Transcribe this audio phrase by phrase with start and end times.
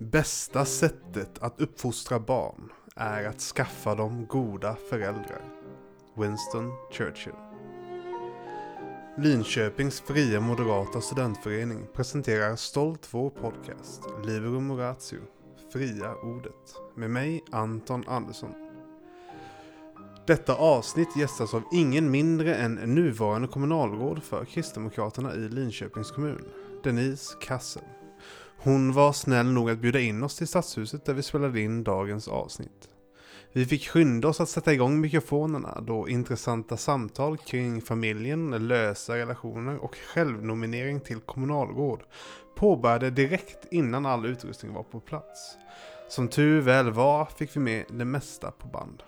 [0.00, 5.42] Bästa sättet att uppfostra barn är att skaffa dem goda föräldrar.
[6.16, 7.32] Winston Churchill.
[9.18, 15.20] Linköpings fria moderata studentförening presenterar stolt vår podcast Libero Moratio,
[15.72, 18.54] Fria Ordet, med mig Anton Andersson.
[20.26, 26.44] Detta avsnitt gästas av ingen mindre än nuvarande kommunalråd för Kristdemokraterna i Linköpings kommun,
[26.82, 27.82] Denise Kassel.
[28.60, 32.28] Hon var snäll nog att bjuda in oss till Stadshuset där vi spelade in dagens
[32.28, 32.88] avsnitt.
[33.52, 39.76] Vi fick skynda oss att sätta igång mikrofonerna då intressanta samtal kring familjen, lösa relationer
[39.76, 42.02] och självnominering till kommunalråd
[42.56, 45.56] påbörjade direkt innan all utrustning var på plats.
[46.08, 49.02] Som tur väl var fick vi med det mesta på band.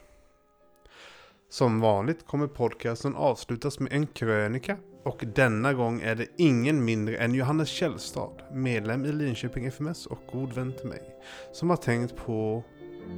[1.49, 7.17] Som vanligt kommer podcasten avslutas med en krönika och denna gång är det ingen mindre
[7.17, 11.17] än Johannes Källstad, medlem i Linköping FMS och god vän till mig,
[11.53, 12.65] som har tänkt på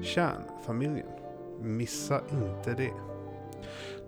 [0.02, 1.06] kärnfamiljen.
[1.60, 2.92] Missa inte det.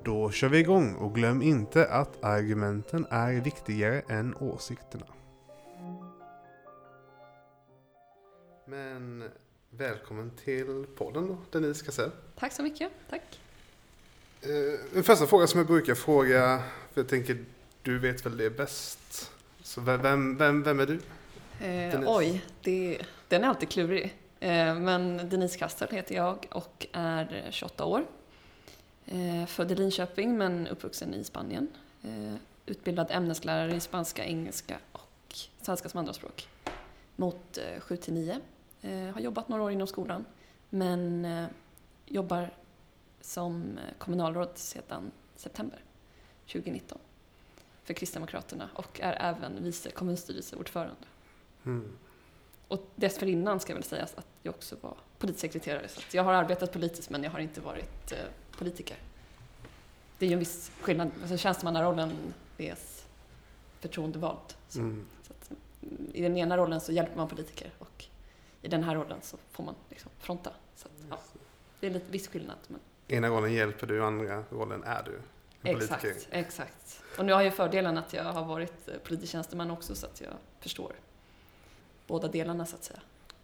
[0.05, 5.07] Då kör vi igång och glöm inte att argumenten är viktigare än åsikterna.
[8.67, 9.25] Men
[9.71, 12.11] välkommen till podden då, Denise Kassell.
[12.39, 12.93] Tack så mycket.
[13.11, 13.41] Tack.
[14.43, 16.63] Eh, En första fråga som jag brukar fråga,
[16.93, 17.37] för jag tänker
[17.85, 19.33] du vet väl det bäst.
[19.63, 21.01] Så vem, vem, vem, är du?
[21.67, 24.15] Eh, oj, det, den är alltid klurig.
[24.41, 28.07] Eh, men Denise Kastel heter jag och är 28 år.
[29.07, 31.69] Eh, född i Linköping men uppvuxen i Spanien.
[32.03, 32.35] Eh,
[32.67, 36.49] utbildad ämneslärare i spanska, engelska och svenska som andraspråk.
[37.17, 38.41] Mot eh, 7 till 9.
[38.83, 40.25] Eh, har jobbat några år inom skolan
[40.71, 41.47] men eh,
[42.07, 42.51] jobbar
[43.21, 45.79] som eh, kommunalråd sedan september
[46.53, 46.99] 2019
[47.85, 50.95] för Kristdemokraterna och är även vice kommunstyrelseordförande.
[51.67, 51.91] Mm.
[52.69, 55.89] Och dessförinnan ska jag väl säga att jag också var politsekreterare.
[55.89, 58.19] Så jag har arbetat politiskt men jag har inte varit eh,
[58.59, 58.97] politiker.
[60.19, 61.11] Det är ju en viss skillnad.
[61.21, 62.13] Alltså, tjänstemannarollen
[62.59, 62.77] är
[63.81, 64.55] förtroendevald.
[64.69, 65.07] Så, Mm.
[65.23, 65.51] så att,
[65.83, 68.05] mm, I den ena rollen så hjälper man politiker och
[68.63, 70.53] i den här rollen så får man liksom fronta.
[70.77, 71.19] Så att, ja,
[71.81, 72.57] det är lite viss skillnad.
[72.69, 75.21] Men Ena rollen hjälper du, andra rollen är du.
[75.65, 77.03] Exakt, exakt.
[77.19, 80.21] Och nu har jag fördelen att jag har varit eh, politisk tjänsteman också så att
[80.21, 80.93] jag förstår
[82.07, 83.01] båda delarna så att säga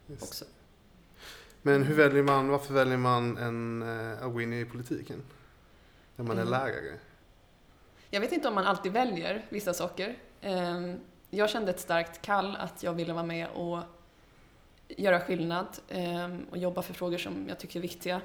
[0.07, 0.23] Just.
[0.23, 0.45] också.
[1.63, 5.23] Men hur väljer man, varför väljer man en, eh, att gå in i politiken?
[6.17, 6.51] När man är Mm.
[6.53, 6.99] lärare?
[8.11, 10.17] Jag vet inte om man alltid väljer vissa saker.
[10.41, 11.01] Ehm,
[11.33, 13.79] Jag kände ett starkt kall att jag ville vara med och
[14.89, 18.21] göra skillnad ehm, och jobba för frågor som jag tycker är viktiga.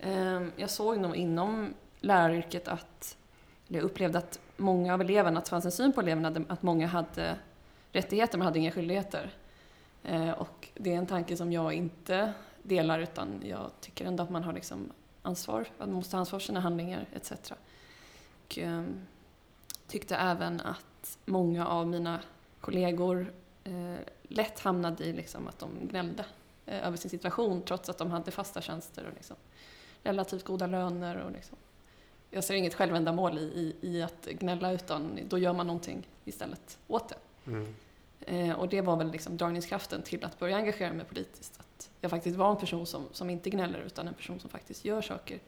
[0.00, 3.16] Ehm, Jag såg nog inom läraryrket att,
[3.68, 6.62] eller jag upplevde att många av eleverna, att det fanns en syn på eleverna att
[6.62, 7.36] många hade
[7.92, 9.30] rättigheter men hade inga skyldigheter.
[10.02, 14.30] Eh, och det är en tanke som jag inte delar utan jag tycker ändå att
[14.30, 14.92] man har liksom
[15.22, 17.32] ansvar, att man måste ha ansvar för sina handlingar etc.
[18.44, 19.06] Och ehm,
[19.86, 22.20] tyckte även att många av mina
[22.60, 23.32] kollegor
[23.64, 26.24] eh, lätt hamnade i liksom att de gnällde
[26.66, 29.36] eh, över sin situation trots att de hade fasta tjänster och liksom
[30.02, 31.16] relativt goda löner.
[31.16, 31.58] Och liksom.
[32.34, 36.78] Jag ser inget självändamål i, i, i att gnälla utan då gör man någonting istället
[36.88, 37.16] åt det.
[37.46, 37.74] Mm.
[38.20, 41.60] Eh, och det var väl liksom dragningskraften till att börja engagera mig politiskt.
[41.60, 44.84] Att jag faktiskt var en person som, som inte gnäller utan en person som faktiskt
[44.84, 45.38] gör saker.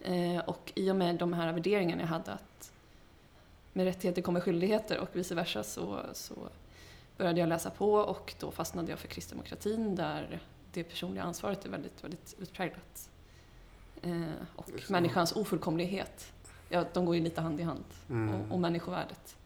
[0.00, 2.72] Eh, och i och med de här värderingarna jag hade att
[3.72, 6.34] med rättigheter kommer skyldigheter och vice versa så, så
[7.16, 10.40] började jag läsa på och då fastnade jag för kristdemokratin där
[10.72, 13.10] det personliga ansvaret är väldigt, väldigt utpräglat.
[14.02, 14.22] Eh,
[14.56, 16.32] och människans ofullkomlighet,
[16.68, 17.84] ja, de går ju lite hand i hand.
[18.10, 18.34] Mm.
[18.34, 19.36] Och, och människovärdet.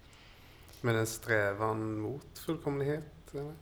[0.81, 3.05] Men en strävan mot fullkomlighet?
[3.35, 3.55] Eller?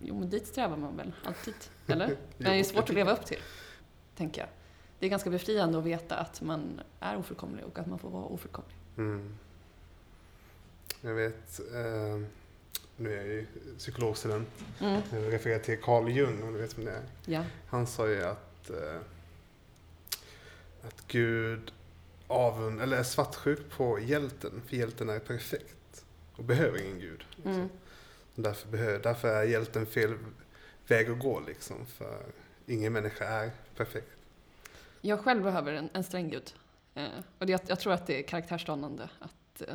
[0.00, 1.54] Jo, men dit strävar man väl alltid,
[1.86, 2.06] eller?
[2.38, 3.38] Men det är svårt att leva upp till,
[4.16, 4.48] tänker jag.
[4.98, 8.24] Det är ganska befriande att veta att man är ofullkomlig och att man får vara
[8.24, 8.74] ofullkomlig.
[8.96, 9.34] Mm.
[11.00, 12.20] Jag vet, eh,
[12.96, 13.46] nu är jag ju
[13.78, 14.48] psykologstudent,
[14.80, 15.02] Mm.
[15.12, 17.02] jag refererar till Carl Jung, om du vet vem det är.
[17.24, 17.44] Ja.
[17.66, 19.00] Han sa ju att, eh,
[20.82, 21.72] att Gud
[22.26, 26.04] avund, eller är svartsjuk på hjälten, för hjälten är perfekt
[26.36, 27.24] och behöver ingen Gud.
[27.30, 27.54] Liksom.
[27.54, 27.68] Mm.
[28.34, 30.14] Därför, behöver, därför är hjälten fel
[30.86, 32.22] väg att gå, liksom, för
[32.66, 34.10] ingen människa är perfekt.
[35.00, 36.54] Jag själv behöver en, en sträng gud.
[36.94, 39.10] Eh, och det, jag, jag tror att det är karaktärsdanande.
[39.18, 39.74] Att, eh,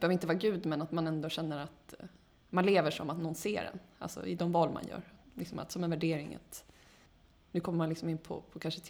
[0.00, 2.06] behöver inte vara Gud, men att man ändå känner att eh,
[2.50, 3.78] man lever som att någon ser en.
[3.98, 5.02] Alltså i de val man gör.
[5.34, 6.34] Liksom att, som en värdering.
[6.34, 6.64] Att,
[7.54, 8.80] nu kommer man liksom in på, på kanske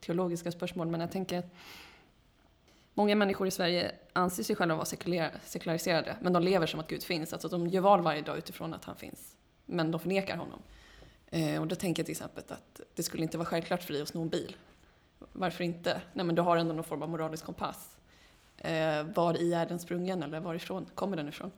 [0.00, 1.54] teologiska spörsmål, men jag tänker att
[2.94, 4.86] Många människor i Sverige anser sig själva vara
[5.44, 7.32] sekulariserade, men de lever som att Gud finns.
[7.32, 9.36] Alltså de gör val varje dag utifrån att han finns.
[9.66, 10.62] Men de förnekar honom.
[11.26, 14.02] Eh, och då tänker jag till exempel att det skulle inte vara självklart för dig
[14.02, 14.56] att sno en bil.
[15.32, 16.02] Varför inte?
[16.12, 17.96] Nej men du har ändå någon form av moralisk kompass.
[18.58, 21.50] Eh, var i är den sprungen eller varifrån kommer den ifrån?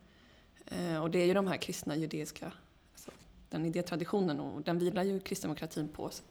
[0.66, 2.52] Eh, och det är ju de här kristna judeiska,
[2.92, 3.10] alltså,
[3.48, 6.10] den idétraditionen och den vilar ju kristdemokratin på.
[6.10, 6.22] Så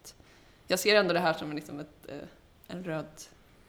[0.68, 2.28] jag ser ändå det här som liksom ett, eh,
[2.68, 3.22] en röd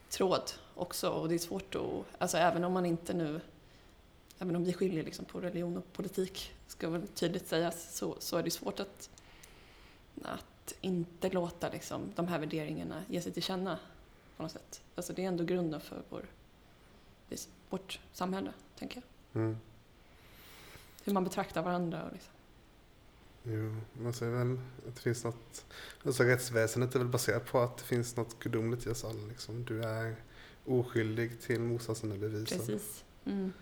[0.09, 3.41] tråd också och det är svårt att, alltså även om man inte nu,
[4.39, 8.37] även om vi skiljer liksom på religion och politik, ska väl tydligt sägas, så, så
[8.37, 9.09] är det svårt att,
[10.23, 13.79] att inte låta liksom, de här värderingarna ge sig till känna
[14.37, 14.81] på något sätt.
[14.95, 16.25] Alltså det är ändå grunden för vår,
[17.69, 19.01] vårt samhälle, tänker
[19.31, 19.41] jag.
[19.41, 19.57] Mm.
[21.03, 22.33] Hur man betraktar varandra och liksom.
[23.49, 25.65] Jo, man säger väl att det finns något,
[26.03, 29.25] alltså rättsväsendet är väl baserat på att det finns något gudomligt i oss alla.
[29.29, 29.65] Liksom.
[29.65, 30.15] Du är
[30.65, 32.59] oskyldig till motsatsen är bevisad.
[32.59, 33.03] Precis.
[33.25, 33.53] Mm.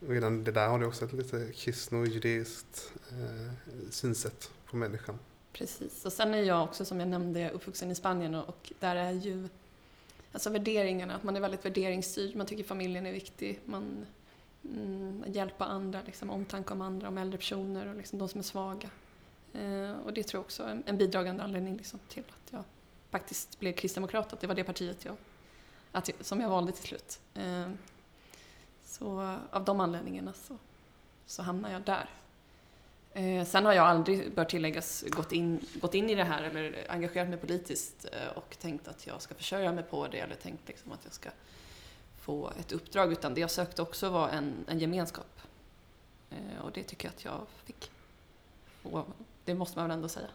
[0.00, 3.52] Och redan det där har du också ett lite kristno-judaiskt eh,
[3.90, 5.18] synsätt på människan.
[5.52, 8.96] Precis, och sen är jag också som jag nämnde uppvuxen i Spanien och, och där
[8.96, 9.48] är ju
[10.32, 14.06] alltså värderingarna, att man är väldigt värderingsstyrd, man tycker familjen är viktig, man
[14.64, 18.44] mm, hjälpa andra, liksom, omtanke om andra, om äldre personer och liksom, de som är
[18.44, 18.90] svaga.
[19.52, 22.64] Eh, och det tror jag också är en, en bidragande anledning liksom, till att jag
[23.10, 25.16] faktiskt blev kristdemokrat, att det var det partiet jag,
[25.92, 27.20] att, som jag valde till slut.
[27.34, 27.70] Eh,
[28.84, 30.58] så av de anledningarna så,
[31.26, 32.10] så hamnade jag där.
[33.12, 36.86] Eh, sen har jag aldrig, bör tilläggas, gått in, gått in i det här eller
[36.88, 40.68] engagerat mig politiskt eh, och tänkt att jag ska försörja mig på det eller tänkt
[40.68, 41.30] liksom att jag ska
[42.20, 45.40] få ett uppdrag utan det jag sökte också var en, en gemenskap.
[46.30, 47.90] Eh, och det tycker jag att jag fick.
[48.82, 49.06] Och
[49.48, 50.28] det måste man väl ändå säga.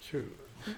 [0.00, 0.28] Kul.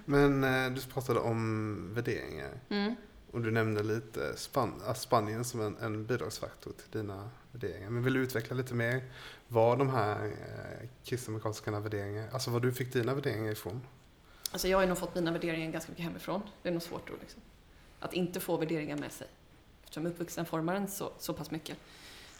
[0.04, 2.50] Men eh, du pratade om värderingar.
[2.69, 2.94] Mm.
[3.31, 7.90] Och du nämnde lite Span Spanien som en, en bidragsfaktor till dina värderingar.
[7.90, 9.02] Men vill du utveckla lite mer
[9.49, 13.81] vad de här eh, kristdemokratiska värderingarna, alltså vad du fick dina värderingar ifrån?
[14.52, 16.43] Alltså jag har nog fått mina värderingar ganska mycket hemifrån.
[16.62, 17.40] Det är nog svårt då liksom.
[18.00, 19.26] Att inte få värderingar med sig.
[19.82, 21.78] Eftersom uppvuxen formar en så, så pass mycket.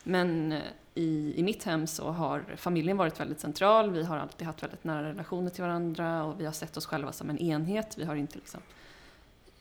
[0.03, 0.61] Men eh,
[0.95, 3.91] i, i mitt hem så har familjen varit väldigt central.
[3.91, 7.13] Vi har alltid haft väldigt nära relationer till varandra och vi har sett oss själva
[7.13, 7.99] som en enhet.
[7.99, 8.61] Vi har inte liksom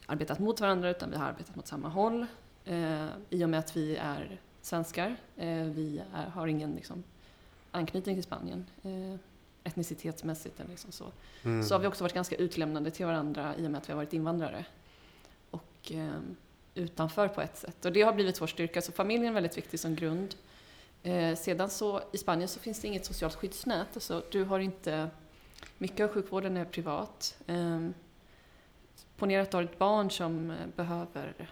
[0.06, 2.26] arbetat mot varandra utan vi har arbetat mot samma håll.
[2.66, 5.16] Eh, I och med att vi är svenskar.
[5.38, 7.04] Eh, vi är, har ingen liksom,
[7.72, 9.20] anknytning till Spanien eh,
[9.64, 10.60] etnicitetsmässigt.
[10.60, 11.06] Eller liksom så.
[11.44, 11.64] Mm.
[11.64, 13.98] så har vi också varit ganska utlämnande till varandra i och med att vi har
[13.98, 14.66] varit invandrare.
[15.52, 16.20] Och, eh,
[16.76, 17.86] utanför på ett sätt.
[17.86, 18.82] Och det har blivit vår styrka.
[18.82, 20.36] Så familjen är väldigt viktig som grund.
[21.04, 23.88] Eh, sedan så i Spanien så finns det inget socialt skyddsnät.
[23.94, 25.10] Alltså, du har inte,
[25.78, 27.38] mycket av sjukvården är privat.
[27.48, 27.90] Eh,
[29.18, 31.50] ponera att du har ett barn som eh, behöver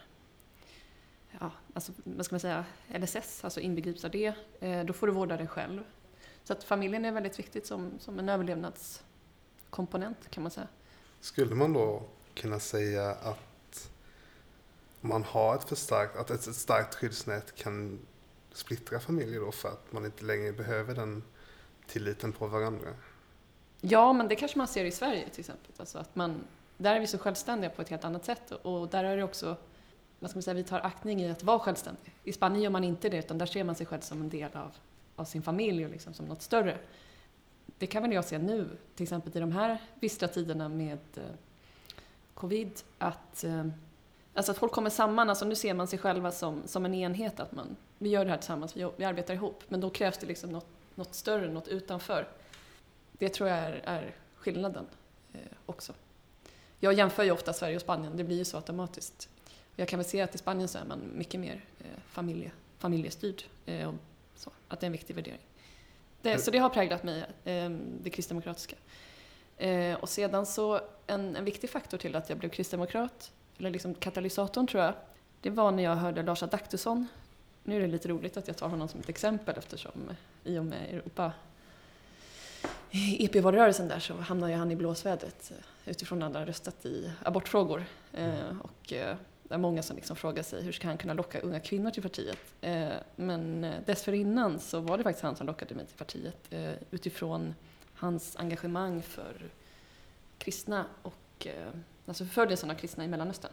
[1.40, 5.12] ja, alltså, vad ska man säga, LSS, alltså inbegrips av det, eh, då får du
[5.12, 5.82] vårda dig själv.
[6.44, 10.68] Så att familjen är väldigt viktigt som, som en överlevnadskomponent kan man säga.
[11.20, 12.02] Skulle man då
[12.34, 13.49] kunna säga att
[15.00, 17.98] man har ett för starkt, att ett, ett starkt skyddsnät kan
[18.52, 21.22] splittra familjer då för att man inte längre behöver den
[21.86, 22.88] tilliten på varandra.
[23.80, 25.72] Ja, men det kanske man ser i Sverige till exempel.
[25.76, 26.44] Alltså att man,
[26.76, 29.56] där är vi så självständiga på ett helt annat sätt och där är det också,
[30.18, 32.14] vad ska man säga, vi tar aktning i att vara självständig.
[32.24, 34.56] I Spanien gör man inte det utan där ser man sig själv som en del
[34.56, 34.72] av,
[35.16, 36.78] av sin familj och liksom som något större.
[37.78, 41.22] Det kan väl jag se nu, till exempel i de här bistra tiderna med eh,
[42.34, 43.66] covid, att eh,
[44.34, 47.40] Alltså att folk kommer samman, alltså nu ser man sig själva som, som en enhet,
[47.40, 49.64] att man, vi gör det här tillsammans, vi, vi arbetar ihop.
[49.68, 52.28] Men då krävs det liksom något, något större, något utanför.
[53.12, 54.86] Det tror jag är, är skillnaden
[55.32, 55.92] eh, också.
[56.80, 59.28] Jag jämför ju ofta Sverige och Spanien, det blir ju så automatiskt.
[59.76, 63.42] Jag kan väl se att i Spanien så är man mycket mer eh, familje, familjestyrd.
[63.66, 63.94] Eh, och
[64.34, 65.40] så, att det är en viktig värdering.
[66.22, 67.70] Det, så det har präglat mig, eh,
[68.02, 68.76] det kristdemokratiska.
[69.56, 73.94] Eh, och sedan så, en, en viktig faktor till att jag blev kristdemokrat eller liksom
[73.94, 74.94] katalysatorn tror jag,
[75.40, 77.08] det var när jag hörde Lars Adaktusson.
[77.64, 79.92] Nu är det lite roligt att jag tar honom som ett exempel eftersom
[80.44, 81.32] i och med Europa
[82.90, 87.84] EP-valrörelsen där så hamnade han i blåsvädret eh, utifrån att han röstat i abortfrågor.
[88.14, 88.60] Mm.
[88.60, 91.60] och eh, det är många som liksom frågar sig hur ska han kunna locka unga
[91.60, 92.38] kvinnor till partiet?
[93.16, 96.54] men dessförinnan så var det faktiskt han som lockade mig till partiet
[96.90, 97.54] utifrån
[97.94, 99.50] hans engagemang för
[100.38, 101.46] kristna och
[102.06, 103.52] alltså förföljelsen av kristna i Mellanöstern.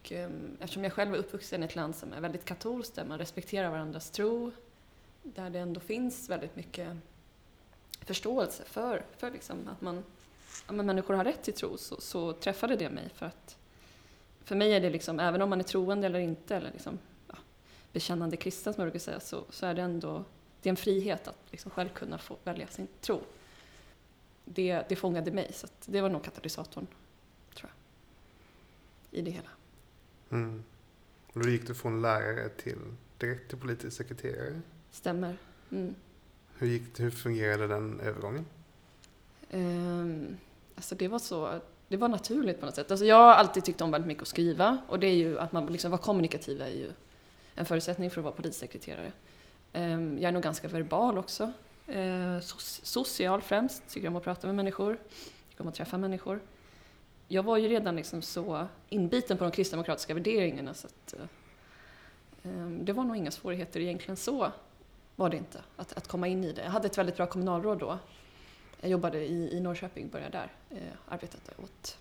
[0.00, 3.04] Och, ehm, eftersom jag själv är uppvuxen i ett land som är väldigt katolskt, där
[3.04, 4.52] man respekterar varandras tro,
[5.22, 6.96] där det ändå finns väldigt mycket
[8.00, 10.04] förståelse för, för liksom att man,
[10.66, 13.08] ja, människor har rätt till tro, så, så träffade det mig.
[13.14, 13.56] För att
[14.44, 16.98] för mig är det liksom, även om man är troende eller inte, eller liksom,
[17.28, 17.34] ja,
[17.92, 20.24] bekännande kristen som jag brukar säga, så, så är det ändå
[20.66, 23.20] det är en frihet att liksom själv kunna få välja sin tro.
[24.44, 25.52] det, det fångade mig.
[25.52, 26.86] Så att det var nog katalysatorn,
[29.16, 29.48] i det hela.
[30.30, 30.64] Mm.
[31.32, 32.78] Och då gick du från lärare till
[33.18, 34.60] direkt till politisk sekreterare.
[34.90, 35.36] Stämmer.
[35.70, 35.94] Mm.
[36.58, 38.46] Hur, gick, hur fungerade den övergången?
[39.50, 40.36] Ehm,
[40.74, 42.90] alltså det var så, det var naturligt på något sätt.
[42.90, 45.52] Alltså jag har alltid tyckt om väldigt mycket att skriva och det är ju att
[45.52, 46.90] man liksom vara kommunikativ är ju
[47.54, 49.12] en förutsättning för att vara polissekreterare.
[49.72, 51.52] Ehm, jag är nog ganska verbal också.
[51.86, 54.98] Ehm, soc- social främst, tycker om att prata med människor,
[55.50, 56.40] tycker om att träffa människor.
[57.28, 62.84] Jag var ju redan liksom så inbiten på de kristdemokratiska värderingarna så att eh, ehm,
[62.84, 64.52] det var nog inga svårigheter egentligen så
[65.16, 66.62] var det inte, att, att komma in i det.
[66.62, 67.98] Jag hade ett väldigt bra kommunalråd då
[68.80, 70.52] jag jobbade i, i Norrköping, började där.
[70.70, 71.98] Eh, arbetade åt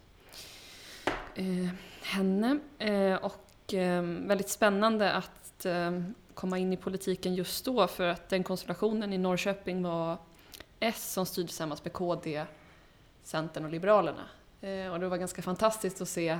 [1.35, 1.69] eh,
[2.01, 2.59] henne.
[2.79, 6.01] Eh, och eh, väldigt spännande att eh,
[6.33, 10.17] komma in i politiken just då för att den konstellationen i Norrköping var
[10.79, 12.45] S som styrde tillsammans med KD,
[13.23, 14.23] Centern och Liberalerna.
[14.65, 16.39] Eh, och det var ganska fantastiskt att se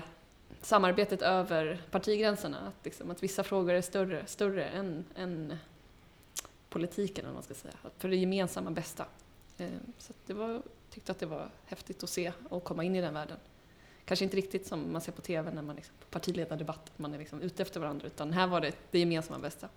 [0.61, 2.57] samarbetet över partigränserna.
[2.67, 5.57] Att, liksom, att vissa frågor är större, större än, än
[6.69, 7.73] politiken, eller vad man ska säga.
[7.97, 9.05] För det gemensamma bästa.
[9.57, 13.01] Eh, Så det var, tyckte att det var häftigt att se och komma in i
[13.01, 13.37] den världen.
[14.05, 17.13] Kanske inte riktigt som man ser på TV när man liksom, på partiledardebatt, att man
[17.13, 19.69] är liksom ute efter varandra, utan här var det det gemensamma bästa.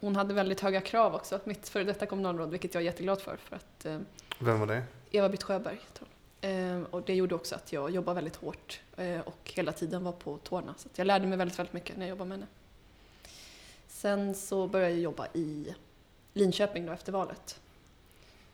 [0.00, 3.36] Hon hade väldigt höga krav också, mitt före detta kommunalråd, vilket jag är jätteglad för.
[3.36, 3.98] för att, eh,
[4.40, 4.82] Vem var det?
[5.10, 5.78] Eva-Britt Sjöberg.
[5.94, 6.15] tror jag.
[6.46, 10.12] Ehm, och det gjorde också att jag jobbade väldigt hårt eh, och hela tiden var
[10.12, 10.74] på tårna.
[10.78, 12.46] Så att jag lärde mig väldigt, väldigt mycket när jag jobbade med henne.
[13.88, 15.74] Sen så började jag jobba i
[16.32, 17.60] Linköping då efter valet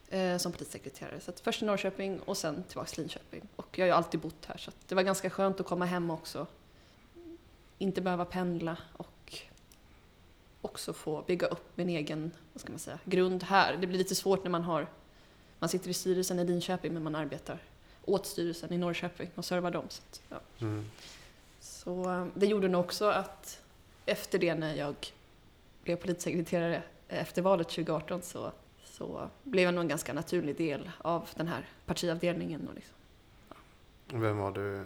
[0.09, 1.21] eh, som polissekreterare.
[1.21, 3.49] Så att först i Norrköping och sen tillbaka till Linköping.
[3.57, 5.85] Och jag har ju alltid bott här så att det var ganska skönt att komma
[5.85, 6.47] hem också.
[7.79, 9.39] Inte behöva pendla och
[10.61, 13.77] också få bygga upp min egen vad ska man säga, grund här.
[13.77, 14.87] Det blir lite svårt när man har
[15.59, 17.59] man sitter i styrelsen i Linköping men man arbetar
[18.05, 19.85] åt styrelsen i Norrköping och servar dem.
[19.89, 20.41] Så, att, ja.
[20.67, 20.85] Mm.
[21.61, 23.63] så eh, det gjorde nog också att
[24.07, 24.95] efter det när jag
[25.83, 28.53] blev polissekreterare efter valet 2018 så,
[28.85, 32.69] så blev jag nog en ganska naturlig del av den här partiavdelningen.
[32.69, 32.95] Och liksom.
[34.21, 34.85] Vem var du eh,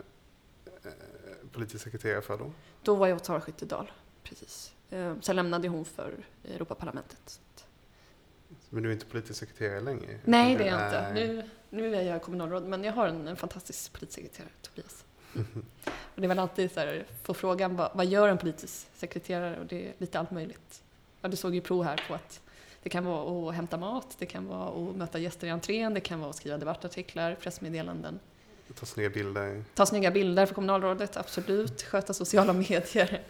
[1.52, 2.52] politisk sekreterare för då?
[2.82, 3.90] Då var jag åt Sara Skyttedal,
[4.22, 4.74] precis.
[4.90, 7.40] Eh, Sen lämnade hon för Europaparlamentet.
[8.70, 10.18] Men du är inte politisk sekreterare längre?
[10.24, 11.12] Nej, det är jag inte.
[11.14, 15.04] Nu, nu är jag kommunalråd, men jag har en, en fantastisk polissekreterare, Tobias.
[15.84, 19.60] Och det är väl alltid så här, få frågan vad, vad gör en politisk sekreterare?
[19.60, 20.82] Och det är lite allt möjligt.
[21.20, 22.40] Ja, du såg ju prov här på att
[22.82, 26.00] det kan vara att hämta mat, det kan vara att möta gäster i entrén, det
[26.00, 28.18] kan vara att skriva debattartiklar, pressmeddelanden.
[28.74, 29.64] Ta snygga bilder.
[29.74, 31.82] Ta snygga bilder för kommunalrådet, absolut.
[31.82, 33.22] Sköta sociala medier.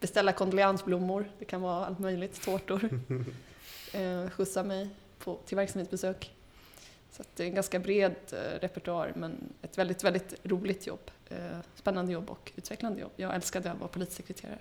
[0.00, 2.88] Beställa kondoleansblommor, det kan vara allt möjligt, tårtor.
[3.92, 6.35] Eh, skjutsa mig på, till verksamhetsbesök.
[7.16, 11.10] Så det är en ganska bred eh, repertoar men ett väldigt, väldigt roligt jobb.
[11.28, 13.12] Eh, spännande jobb och utvecklande jobb.
[13.16, 14.58] Jag älskade att vara polissekreterare.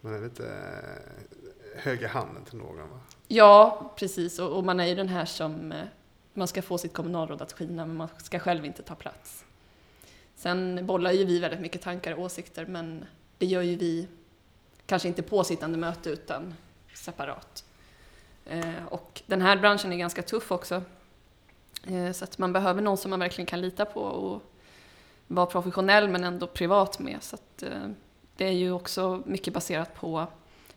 [0.00, 3.00] Man är lite eh, höga handen till någon va?
[3.28, 4.38] Ja, precis.
[4.38, 5.74] Och, och man är ju den här som
[6.32, 9.44] man ska få sitt kommunalråd att skina men man ska själv inte ta plats.
[10.36, 13.04] Sen bollar ju vi väldigt mycket tankar och åsikter men
[13.38, 14.08] det gör ju vi
[14.86, 16.54] kanske inte på sittande möte utan
[16.94, 17.64] separat.
[18.88, 20.82] Och den här branschen är ganska tuff också.
[21.86, 24.42] Eh, så att man behöver någon som man verkligen kan lita på och
[25.26, 27.18] vara professionell men ändå privat med.
[27.20, 27.88] Så att, eh,
[28.36, 30.26] det är ju också mycket baserat på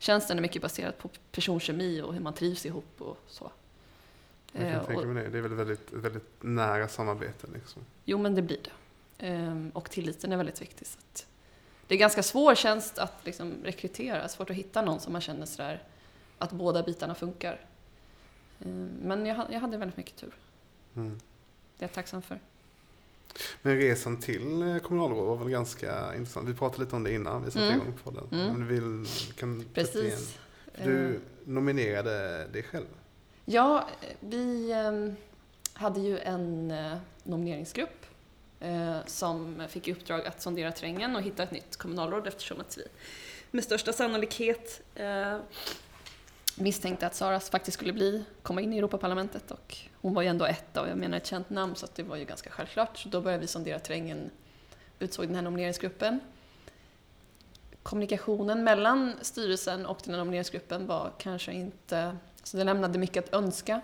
[0.03, 3.51] Tjänsten är mycket baserat på personkemi och hur man trivs ihop och så.
[4.51, 5.29] Jag kan Eh, tänka mig det.
[5.29, 7.81] Det är väl väldigt, väldigt nära samarbete liksom.
[8.05, 8.71] jo, men det blir det.
[9.27, 10.87] Ehm, och tilliten är väldigt viktig.
[10.87, 11.27] Så att
[11.87, 15.45] det är ganska svår tjänst att liksom rekrytera, svårt att hitta någon som man känner
[15.45, 15.83] sådär
[16.37, 17.65] att båda bitarna funkar.
[18.65, 20.33] Ehm, men jag, jag hade väldigt mycket tur.
[20.95, 21.19] Mm.
[21.77, 22.39] Det är jag tacksam för.
[23.61, 26.49] Men resan till eh, kommunalråd var väl ganska intressant.
[26.49, 27.81] Vi pratade lite om det innan vi satte Mm.
[27.81, 28.27] igång podden.
[28.31, 28.49] Mm.
[28.49, 29.65] Om du vill, kan.
[29.73, 30.37] Precis.
[30.83, 32.85] Du Ehm, nominerade dig själv.
[33.45, 33.87] Ja,
[34.19, 35.15] vi ehm,
[35.73, 38.05] hade ju en eh, nomineringsgrupp
[38.59, 42.77] eh, som fick i uppdrag att sondera terrängen och hitta ett nytt kommunalråd eftersom att
[42.77, 42.83] vi
[43.51, 45.37] med största sannolikhet eh,
[46.55, 50.45] misstänkte att Saras faktiskt skulle bli, komma in i Europaparlamentet och hon var ju ändå
[50.45, 52.97] etta och jag menar ett känt namn så att det var ju ganska självklart.
[52.97, 54.29] Så då började vi sondera terrängen,
[54.99, 56.19] utsåg den här nomineringsgruppen.
[57.83, 63.33] Kommunikationen mellan styrelsen och den här nomineringsgruppen var kanske inte så det lämnade mycket att
[63.33, 63.81] önska.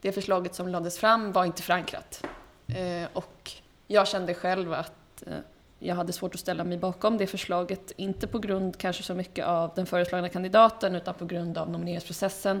[0.00, 2.24] Det förslaget som lades fram var inte förankrat.
[2.66, 3.52] Eh, och
[3.86, 5.38] jag kände själv att eh,
[5.82, 9.46] jag hade svårt att ställa mig bakom det förslaget, inte på grund kanske så mycket
[9.46, 12.60] av den föreslagna kandidaten utan på grund av nomineringsprocessen.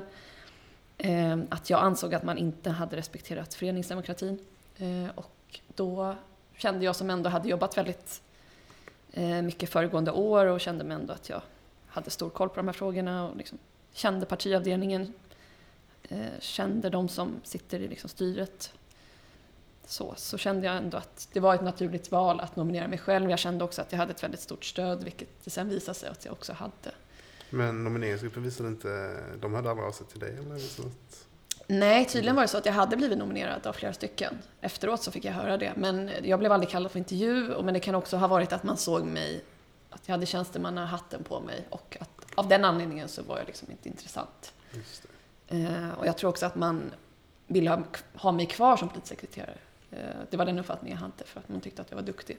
[0.98, 4.38] eh, att jag ansåg att man inte hade respekterat föreningsdemokratin.
[4.76, 6.16] Eh, och då
[6.56, 8.22] kände jag som ändå hade jobbat väldigt
[9.12, 11.42] eh, mycket föregående år och kände mig ändå att jag
[11.86, 13.58] hade stor koll på de här frågorna och liksom
[13.92, 15.12] kände partiavdelningen,
[16.08, 18.72] eh, kände de som sitter i liksom styret.
[19.92, 23.30] Så, så kände jag ändå att det var ett naturligt val att nominera mig själv.
[23.30, 26.08] Jag kände också att jag hade ett väldigt stort stöd, vilket det sen visade sig
[26.08, 26.94] att jag också hade.
[27.50, 30.82] Men nomineringsgruppen visade inte, de hade aldrig av sig till dig eller?
[30.84, 31.26] Något?
[31.66, 34.38] Nej, tydligen var det så att jag hade blivit nominerad av flera stycken.
[34.60, 35.72] Efteråt så fick jag höra det.
[35.76, 37.62] Men jag blev aldrig kallad för intervju.
[37.62, 39.44] Men det kan också ha varit att man såg mig,
[39.90, 41.66] att jag hade tjänstemannahatten på mig.
[41.70, 44.54] Och att av den anledningen så var jag liksom inte intressant.
[45.48, 46.90] Eh, och jag tror också att man
[47.46, 47.82] ville ha,
[48.14, 49.58] ha mig kvar som politisekreterare.
[49.92, 49.98] Eh,
[50.30, 52.38] det var den uppfattningen jag hade för att man tyckte att jag var duktig.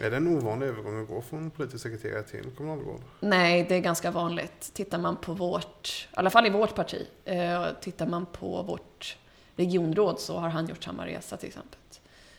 [0.00, 3.02] Är det en ovanlig övergång att gå från politisk sekreterare till kommunalråd?
[3.20, 4.70] Nej, det är ganska vanligt.
[4.74, 9.16] Tittar man på vårt, i alla fall i vårt parti, eh, tittar man på vårt
[9.56, 11.78] regionråd så har han gjort samma resa till exempel.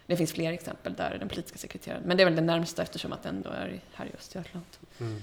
[0.06, 3.14] Det finns fler exempel där den politiska sekreteraren, men det är väl det närmsta eftersom
[3.14, 4.66] att det ändå är här i Östergötland.
[5.00, 5.22] Mm.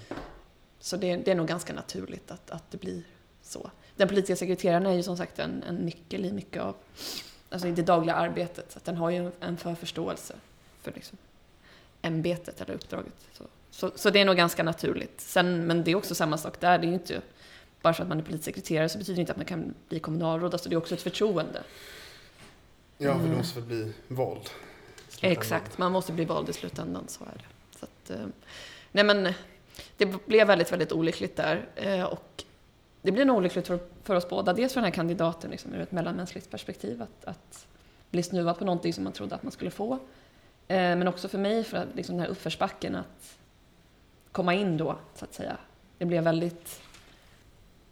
[0.81, 3.03] Så det, det, är nog ganska naturligt att, att det blir
[3.43, 3.71] så.
[3.97, 6.77] Den politiska sekreteraren är ju som sagt en, en nyckel i mycket av
[7.55, 8.73] alltså i det dagliga arbetet.
[8.73, 10.35] Så att den har ju en förförståelse
[10.83, 11.19] för liksom
[12.03, 13.15] ämbetet eller uppdraget.
[13.33, 15.21] Så, så, så, det är nog ganska naturligt.
[15.21, 16.79] Sen, men det är också samma sak där.
[16.79, 17.21] Det är ju inte
[17.83, 20.55] bara för att man är politisekreterare så betyder det inte att man kan bli kommunalråd.
[20.55, 21.63] Alltså det är också ett förtroende.
[22.99, 23.37] Ja, för du mm.
[23.37, 24.51] måste väl bli vald?
[25.21, 27.05] Exakt, man måste bli vald i slutändan.
[27.09, 27.79] Så är det.
[27.79, 28.27] Så att, eh,
[28.93, 29.33] nej men,
[29.97, 31.69] det blev väldigt, väldigt olyckligt där.
[31.75, 32.34] Eh, och
[33.05, 34.53] det blir nog olyckligt för, för oss båda.
[34.53, 37.03] Dels för den här kandidaten liksom, ur ett mellanmänskligt perspektiv.
[37.03, 37.67] Att, att
[38.11, 39.93] bli snuvad på någonting som man trodde att man skulle få.
[40.69, 43.39] Eh, men också för mig, för att, liksom den här uppförsbacken, att
[44.33, 45.57] komma in då, så att säga.
[45.99, 46.83] Det blev väldigt...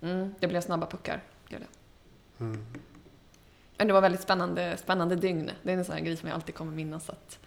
[0.00, 1.20] Mm, det blev snabba puckar.
[1.48, 1.56] Det.
[2.40, 2.66] Mm.
[3.76, 5.50] Men det var väldigt spännande, spännande dygn.
[5.62, 7.10] Det är en sån här grej som jag alltid kommer minnas.
[7.10, 7.38] Att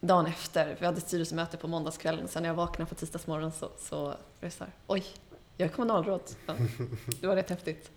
[0.00, 4.04] dagen efter, vi hade styrelsemöte på måndagskvällen, sen när jag vaknade på tisdagsmorgon så, så
[4.04, 5.04] var det så här, oj,
[5.56, 6.22] jag är kommunalråd.
[6.46, 6.54] Ja,
[7.20, 7.90] det var rätt häftigt.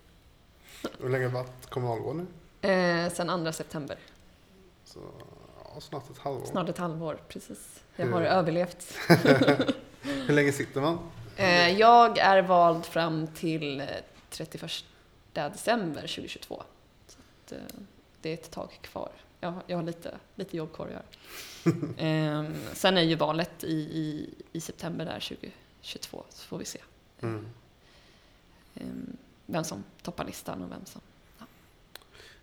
[1.00, 2.26] Hur länge har du varit kommunalråd nu?
[2.70, 3.98] Eh, sen 2 september.
[4.84, 5.00] Så
[5.80, 6.44] snart ett halvår.
[6.46, 7.82] Snart ett halvår, precis.
[7.96, 8.94] Jag har överlevt.
[10.02, 10.98] Hur länge sitter man?
[11.36, 13.82] Eh, jag är vald fram till
[14.30, 14.84] 31
[15.34, 16.62] eh, december 2022.
[17.06, 17.58] Så att, eh,
[18.22, 19.10] det är ett tag kvar.
[19.40, 21.02] Jag, jag har lite, lite jobb kvar att göra.
[21.98, 26.78] Ehm, sen är ju valet i, i, i september där 2022, så får vi se.
[27.20, 27.46] Mm.
[28.74, 31.00] Ehm, vem som toppar listan och vem som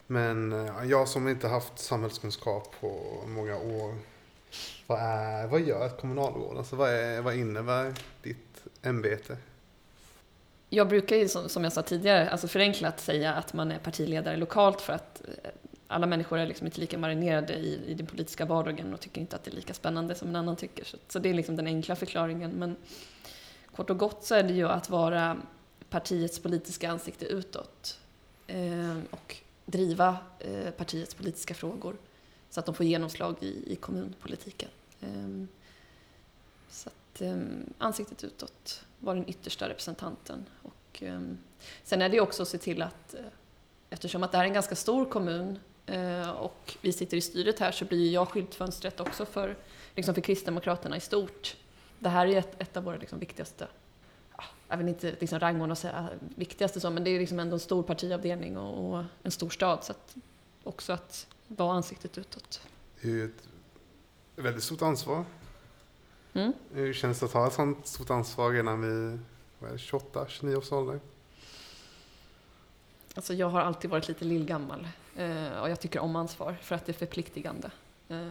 [0.08, 3.96] men eh, jag som inte haft samhällskunskap på många år.
[4.88, 6.58] Vad, är, vad gör ett kommunalråd?
[6.58, 9.38] Alltså vad, är, vad innebär ditt ämbete?
[10.70, 14.82] Jag brukar ju som jag sa tidigare, alltså förenklat säga att man är partiledare lokalt
[14.82, 15.52] för att eh,
[15.88, 19.36] alla människor är liksom inte lika marinerade i, i den politiska vardagen och tycker inte
[19.36, 20.86] att det är lika spännande som en annan tycker.
[20.86, 22.52] Så, så det är liksom den enkla förklaringen.
[22.52, 22.76] Men
[23.76, 25.38] kort och gott så är det ju att vara
[25.90, 28.00] partiets politiska ansikte utåt.
[28.48, 29.36] Eh, och
[29.66, 31.96] driva eh, partiets politiska frågor
[32.50, 34.70] så att de får genomslag i, i kommunpolitiken.
[35.02, 35.48] Ehm,
[36.70, 40.46] så att ehm, ansiktet utåt var den yttersta representanten.
[40.62, 41.38] Och, ehm,
[41.84, 43.20] sen är det också att se till att eh,
[43.90, 45.60] eftersom att det här är en ganska stor kommun
[46.38, 49.58] och vi sitter i styret här så blir jag skyltfönstret också för,
[49.96, 51.56] liksom för Kristdemokraterna i stort.
[52.06, 53.68] Det här är ett, ett av våra liksom viktigaste
[54.68, 57.84] jag vill inte liksom rangordna säga viktigaste så, men det är liksom ändå en stor
[57.84, 59.84] partiavdelning och, och en stor stad.
[59.84, 60.16] Så att
[60.64, 62.62] också att vara ansiktet utåt.
[63.02, 63.48] Det är ju ett
[64.36, 65.26] väldigt stort ansvar.
[66.34, 66.54] Mm.
[66.72, 69.20] Hur känns det att ha ett sånt stort ansvar redan vid
[69.60, 71.00] 28-29 års ålder?
[73.16, 76.86] Alltså jag har alltid varit lite lillgammal eh, och jag tycker om ansvar för att
[76.86, 77.72] det är förpliktigande.
[78.10, 78.28] Eh,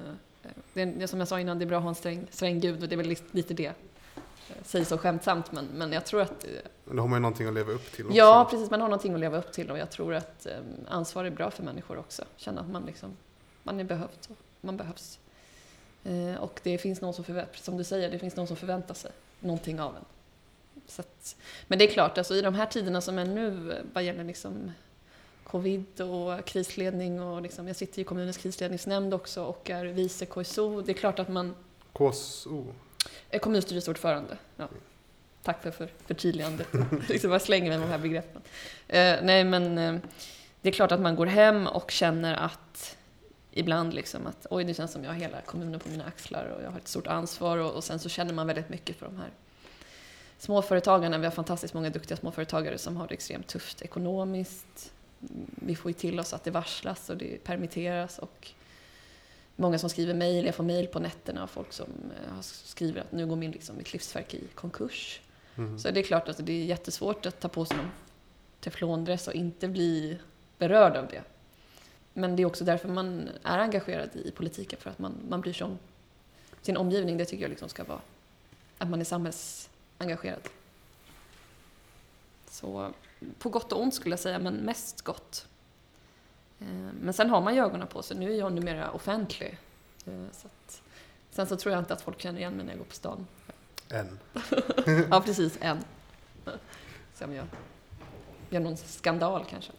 [0.73, 2.83] det är, som jag sa innan, det är bra att ha en sträng, sträng gud
[2.83, 3.73] och det är väl lite det
[4.63, 6.47] säger så skämtsamt, men, men jag tror att...
[6.85, 8.17] Men då har man ju någonting att leva upp till också.
[8.17, 8.71] Ja, precis.
[8.71, 11.51] Man har någonting att leva upp till och jag tror att um, ansvar är bra
[11.51, 12.25] för människor också.
[12.37, 13.17] Känna att man, liksom,
[13.63, 15.19] man är behövd och man behövs.
[16.39, 19.11] Och det finns någon som förväntar som du säger, det finns någon som förväntar sig
[19.41, 20.05] någonting av en.
[20.87, 24.05] Så att, men det är klart, alltså, i de här tiderna som är nu vad
[24.05, 24.73] gäller liksom
[25.55, 30.81] covid och krisledning och liksom, jag sitter i kommunens krisledningsnämnd också och är vice KSO.
[30.81, 31.55] Det är klart att man...
[31.93, 32.67] KSO?
[33.41, 34.39] Kommunstyrelseordförande.
[34.57, 34.69] Ja.
[35.43, 36.67] Tack för, för förtydligandet.
[37.09, 38.43] liksom bara slänger med de här begreppen.
[38.89, 39.97] Eh, nej, men eh,
[40.61, 42.97] det är klart att man går hem och känner att
[43.53, 46.63] ibland liksom att oj, det känns som jag har hela kommunen på mina axlar och
[46.63, 49.17] jag har ett stort ansvar och, och sen så känner man väldigt mycket för de
[49.17, 49.31] här
[50.39, 51.19] småföretagarna.
[51.19, 54.93] Vi har fantastiskt många duktiga småföretagare som har det extremt tufft ekonomiskt.
[55.55, 58.53] Vi får ju till oss att det varslas och det permitteras och
[59.57, 63.13] många som skriver mejl, jag får mejl på nätterna av folk som eh, skriver att
[63.13, 65.21] nu går min, liksom, mitt livsverk i konkurs.
[65.57, 65.79] Mm.
[65.79, 67.91] Så det är klart att det är jättesvårt att ta på sig någon
[68.61, 70.19] teflondress och inte bli
[70.59, 71.23] berörd av det.
[72.13, 75.53] Men det är också därför man är engagerad i politiken, för att man, man bryr
[75.53, 75.79] sig om
[76.63, 77.17] sin omgivning.
[77.17, 78.01] Det tycker jag liksom ska vara
[78.79, 80.49] att man är samhällsengagerad.
[82.51, 82.93] Så
[83.39, 85.47] på gott och ont skulle jag säga, men mest gott.
[86.61, 86.67] Eh,
[87.01, 88.17] men sen har man ju ögonen på sig.
[88.17, 89.59] Nu är jag numera offentlig.
[90.07, 90.83] Eh, så att,
[91.31, 93.27] sen så tror jag inte att folk känner igen mig när jag går på stan.
[93.89, 94.19] En.
[95.11, 95.59] ja, precis.
[95.61, 95.85] En.
[97.15, 97.47] Se om jag
[98.51, 99.73] gör någon skandal kanske.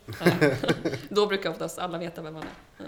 [1.10, 2.86] Då brukar oftast alla veta vem man är.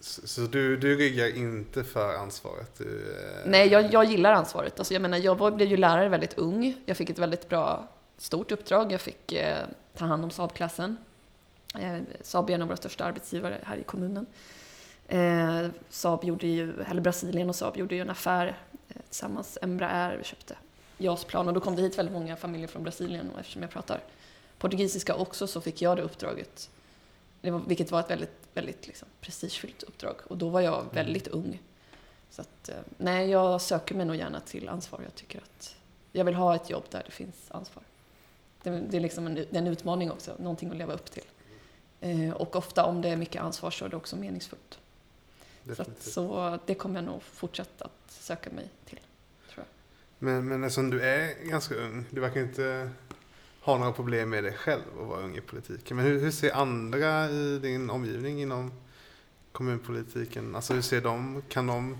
[0.00, 2.78] Så, så du, du ryggar inte för ansvaret?
[2.78, 3.50] Du, eh...
[3.50, 4.78] Nej, jag, jag gillar ansvaret.
[4.78, 6.76] Alltså, jag menar, jag var, blev ju lärare väldigt ung.
[6.86, 8.92] Jag fick ett väldigt bra, stort uppdrag.
[8.92, 10.96] Jag fick eh, ta hand om Saab-klassen.
[11.78, 14.26] Eh, Saab är en av våra största arbetsgivare här i kommunen.
[15.08, 19.58] Eh, Saab gjorde ju, eller Brasilien och Saab gjorde ju en affär eh, tillsammans.
[19.62, 20.56] Embraer, vi köpte
[20.98, 24.00] JAS-plan och då kom det hit väldigt många familjer från Brasilien och eftersom jag pratar
[24.58, 26.70] portugisiska också så fick jag det uppdraget.
[27.40, 30.94] Det var, vilket var ett väldigt, väldigt liksom, prestigefyllt uppdrag och då var jag mm.
[30.94, 31.60] väldigt ung.
[32.30, 35.00] Så att, eh, nej, jag söker mig nog gärna till ansvar.
[35.04, 35.76] Jag tycker att
[36.12, 37.82] jag vill ha ett jobb där det finns ansvar.
[38.70, 41.24] Det, det är liksom en, en utmaning också, någonting att leva upp till.
[42.00, 44.78] Eh, och ofta om det är mycket ansvar så är det också meningsfullt.
[45.76, 49.00] Så, att, så, det kommer jag nog fortsätta att söka mig till.
[49.50, 49.66] Tror jag.
[50.18, 52.90] Men, men eftersom du är ganska ung, du verkar inte
[53.60, 55.96] ha några problem med dig själv att vara ung i politiken.
[55.96, 58.72] Men hur, hur ser andra i din omgivning inom
[59.52, 61.98] kommunpolitiken, alltså hur ser de, kan de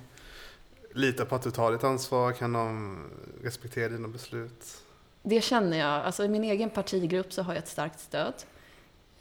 [0.95, 2.33] lita på att du tar ditt ansvar?
[2.33, 2.99] Kan de
[3.43, 4.86] respektera dina beslut?
[5.29, 6.05] Det känner jag.
[6.05, 8.35] Alltså I min egen partigrupp så har jag ett starkt stöd.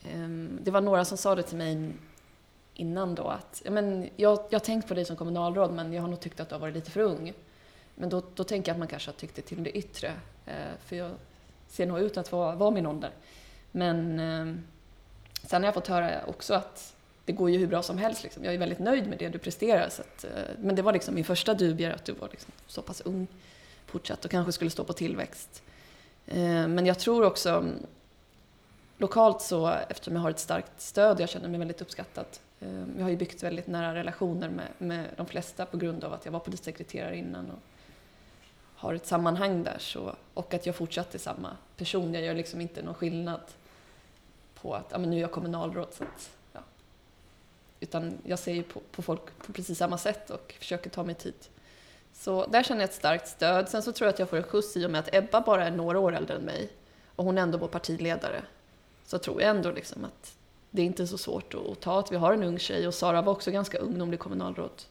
[0.03, 1.91] Ehm, det var några som sa det till mig
[2.73, 6.09] innan då att men jag, jag har tänkt på dig som kommunalråd men jag har
[6.09, 7.33] nog tyckt att du har varit lite för ung.
[7.95, 10.13] Men då, då tänker jag att man kanske har tyckt det till det yttre.
[10.45, 11.11] Ehm, för jag
[11.67, 13.11] ser nog ut att vara, vara min ålder.
[13.71, 14.63] Men ehm,
[15.43, 18.23] sen har jag fått höra också att det går ju hur bra som helst.
[18.23, 18.43] Liksom.
[18.43, 19.89] Jag är väldigt nöjd med det du presterar.
[19.89, 22.81] Så att, eh, men det var liksom min första dubier att du var liksom så
[22.81, 23.27] pass ung
[23.85, 25.61] fortsatt och kanske skulle stå på tillväxt.
[26.27, 27.65] Eh, men jag tror också
[28.97, 32.25] lokalt så, eftersom jag har ett starkt stöd, jag känner mig väldigt uppskattad.
[32.59, 36.13] Eh, jag har ju byggt väldigt nära relationer med, med de flesta på grund av
[36.13, 37.59] att jag var polissekreterare innan och
[38.75, 39.77] har ett sammanhang där.
[39.79, 42.13] Så, och att jag fortsatt är samma person.
[42.13, 43.41] Jag gör liksom inte någon skillnad
[44.61, 45.87] på att ja, men nu är jag kommunalråd.
[45.91, 46.59] Så att, ja.
[47.79, 51.15] Utan jag ser ju på, på folk på precis samma sätt och försöker ta mig
[51.15, 51.49] tid.
[52.17, 53.69] Så där känner jag ett starkt stöd.
[53.69, 55.65] Sen så tror jag att jag får en skjuts i och med att Ebba bara
[55.65, 56.69] är några år äldre än mig.
[57.15, 58.43] Och hon är ändå vår partiledare
[59.05, 60.37] så tror jag ändå liksom att
[60.71, 63.21] det är inte så svårt att ta att vi har en ung tjej och Sara
[63.21, 64.81] var också ganska ung när hon blev kommunalråd.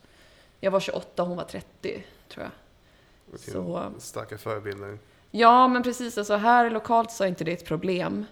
[0.60, 3.40] Jag var 28 och hon var 30 tror jag.
[3.40, 4.98] Så, starka förebilder.
[5.30, 6.18] Ja, men precis.
[6.18, 8.26] Alltså här lokalt så är inte det ett problem.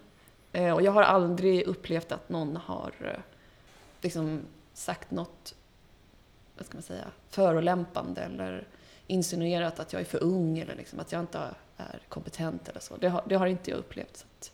[0.53, 3.21] Eh, och jag har aldrig upplevt att någon har eh,
[4.01, 4.41] liksom
[4.75, 5.55] sagt något,
[6.57, 8.67] vad ska man säga, förolämpande eller
[9.13, 11.39] insinuerat att jag är för ung eller liksom att jag inte
[11.77, 12.97] är kompetent eller så.
[12.97, 14.17] Det har, det har inte jag upplevt.
[14.17, 14.53] Så att,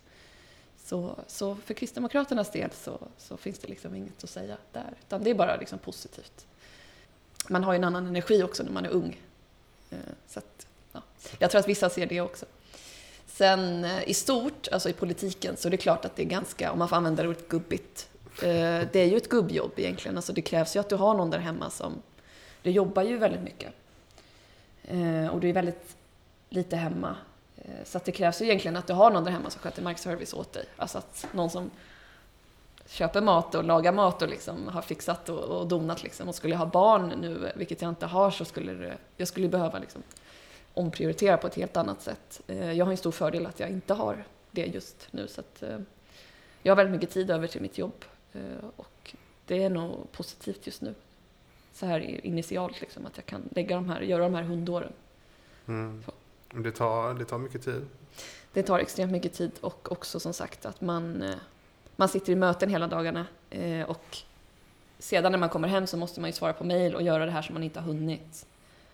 [0.84, 5.24] så, så för Kristdemokraternas del så, så, finns det liksom inget att säga där, utan
[5.24, 6.46] det är bara liksom positivt.
[7.48, 9.20] Man har ju en annan energi också när man är ung.
[9.90, 11.02] Eh, så att, ja.
[11.38, 12.46] Jag tror att vissa ser det också.
[13.26, 16.72] Sen eh, i stort, alltså i politiken, så är det klart att det är ganska,
[16.72, 18.08] om man får använda det ordet, gubbigt.
[18.42, 20.16] Eh, det är ju ett gubbjobb egentligen.
[20.16, 22.02] Alltså det krävs ju att du har någon där hemma som...
[22.62, 23.72] Du jobbar ju väldigt mycket.
[24.88, 25.96] Eh, och du är väldigt
[26.48, 27.16] lite hemma.
[27.56, 29.82] Eh, så att det krävs ju egentligen att du har någon där hemma som sköter
[29.82, 30.64] markservice åt dig.
[30.76, 31.70] Alltså att någon som
[32.86, 36.02] köper mat och lagar mat och liksom har fixat och, och donat.
[36.02, 36.28] Liksom.
[36.28, 39.48] Och skulle jag ha barn nu, vilket jag inte har, så skulle det, jag skulle
[39.48, 40.02] behöva liksom
[40.74, 42.40] omprioritera på ett helt annat sätt.
[42.46, 45.28] Eh, jag har en stor fördel att jag inte har det just nu.
[45.28, 45.78] Så att eh,
[46.62, 48.04] jag har väldigt mycket tid över till mitt jobb.
[48.32, 49.14] Eh, och
[49.46, 50.94] det är nog positivt just nu.
[51.78, 54.92] Så här initialt, liksom, att jag kan lägga de här, göra de här hundåren.
[55.66, 56.04] Mm.
[56.50, 57.86] Det tar, det tar mycket tid.
[58.52, 61.34] Det tar extremt mycket tid och också som sagt att man, eh,
[61.96, 64.18] man sitter i möten hela dagarna eh, och
[64.98, 67.32] sedan när man kommer hem så måste man ju svara på mail och göra det
[67.32, 68.46] här som man inte har hunnit.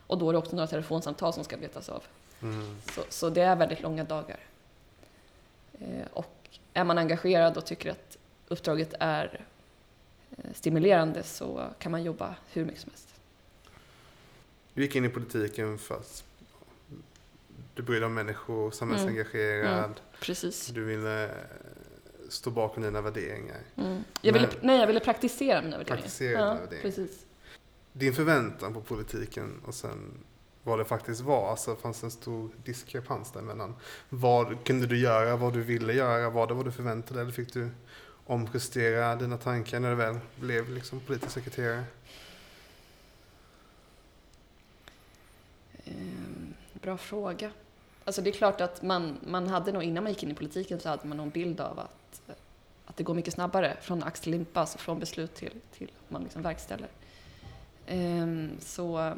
[0.06, 2.02] Och då är det också några telefonsamtal som ska betas av.
[2.42, 2.76] Mm.
[2.94, 4.40] Så, så, det är väldigt långa dagar.
[5.72, 6.36] Eh, och
[6.74, 8.18] är man engagerad och tycker att
[8.48, 9.44] uppdraget är
[10.54, 13.08] stimulerande så kan man jobba hur mycket som helst.
[14.74, 16.24] Du gick in i politiken fast
[17.74, 19.68] du bryr dig om människor, samhällsengagerad.
[19.68, 19.84] Mm.
[19.84, 19.94] Mm.
[20.20, 20.66] Precis.
[20.66, 21.30] Du ville
[22.28, 23.60] stå bakom dina värderingar.
[23.76, 24.04] Mm.
[24.22, 26.02] Jag ville, Men- nej, jag ville praktisera mina värderingar.
[26.02, 26.82] Praktisera ja, dina värderingar.
[26.82, 27.26] Precis.
[27.92, 30.24] Din förväntan på politiken och sen
[30.62, 33.74] vad det faktiskt var, alltså fanns det en stor diskrepans däremellan.
[34.08, 37.32] Vad kunde du göra, vad du ville göra, var det vad du förväntade dig eller
[37.32, 37.68] fick du
[38.26, 41.84] omjustera dina tankar när du väl blev liksom politisk sekreterare?
[45.84, 47.50] Ehm, bra fråga.
[48.04, 50.80] Alltså det är klart att man, man hade nog, innan man gick in i politiken
[50.80, 52.20] så hade man någon bild av att,
[52.84, 56.10] att det går mycket snabbare från ax till limpa, alltså från beslut till, till att
[56.10, 56.88] man liksom verkställer.
[57.86, 59.14] Ehm, så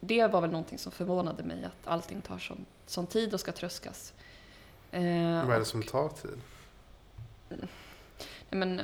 [0.00, 3.52] det var väl någonting som förvånade mig, att allting tar sån, sån tid och ska
[3.52, 4.12] tröskas.
[4.90, 6.40] Ehm, vad är det som tar tid?
[8.50, 8.80] Jag men,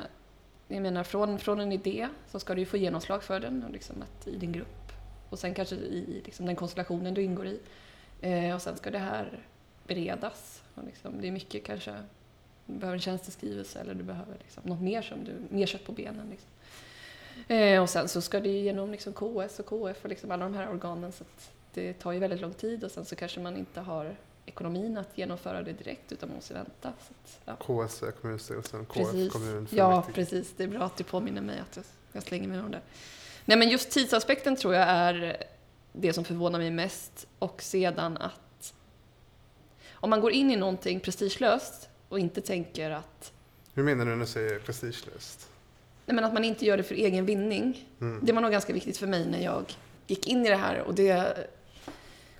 [0.68, 3.70] jag menar, från, från en idé så ska du ju få genomslag för den och
[3.70, 4.92] liksom att, i din grupp.
[5.30, 7.60] Och sen kanske i liksom den konstellationen du ingår i.
[8.20, 9.38] Eh, och sen ska det här
[9.86, 10.62] beredas.
[10.74, 11.94] Och liksom, det är mycket kanske,
[12.66, 15.92] du behöver en tjänsteskrivelse eller du behöver liksom något mer som du, mer kött på
[15.92, 16.30] benen.
[16.30, 16.50] Liksom.
[17.48, 20.44] Eh, och sen så ska det ju genom liksom KS och KF och liksom alla
[20.44, 23.40] de här organen så att det tar ju väldigt lång tid och sen så kanske
[23.40, 26.88] man inte har ekonomin att genomföra det direkt utan man måste vänta.
[26.88, 27.56] Att, ja.
[27.56, 29.32] KS är kommunstyrelsen, KF Precis.
[29.32, 30.52] kommun Ja, precis.
[30.56, 32.80] Det är bra att du påminner mig att jag, jag slänger mig om det.
[33.44, 35.36] Nej, men just tidsaspekten tror jag är
[35.92, 37.26] det som förvånar mig mest.
[37.38, 38.74] Och sedan att
[39.92, 43.32] om man går in i någonting prestigelöst och inte tänker att,
[43.74, 45.48] Hur menar du när du säger prestigelöst?
[46.06, 47.88] nej, men att man inte gör det för egen vinning.
[48.00, 48.20] Mm.
[48.26, 49.76] Det var nog ganska viktigt för mig när jag
[50.06, 51.48] gick in i det här och det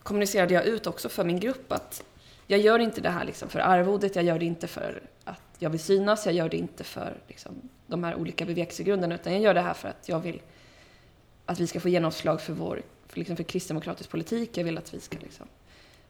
[0.05, 2.05] kommunicerade jag ut också för min grupp att
[2.47, 5.71] jag gör inte det här liksom för arvodet, jag gör det inte för att jag
[5.71, 9.55] vill synas, jag gör det inte för liksom de här olika bevekelsegrunderna utan jag gör
[9.55, 10.43] det här för att jag vill
[11.47, 14.57] att vi ska få genomslag för vår för, liksom för kristdemokratisk politik.
[14.57, 15.47] Jag vill att vi ska liksom,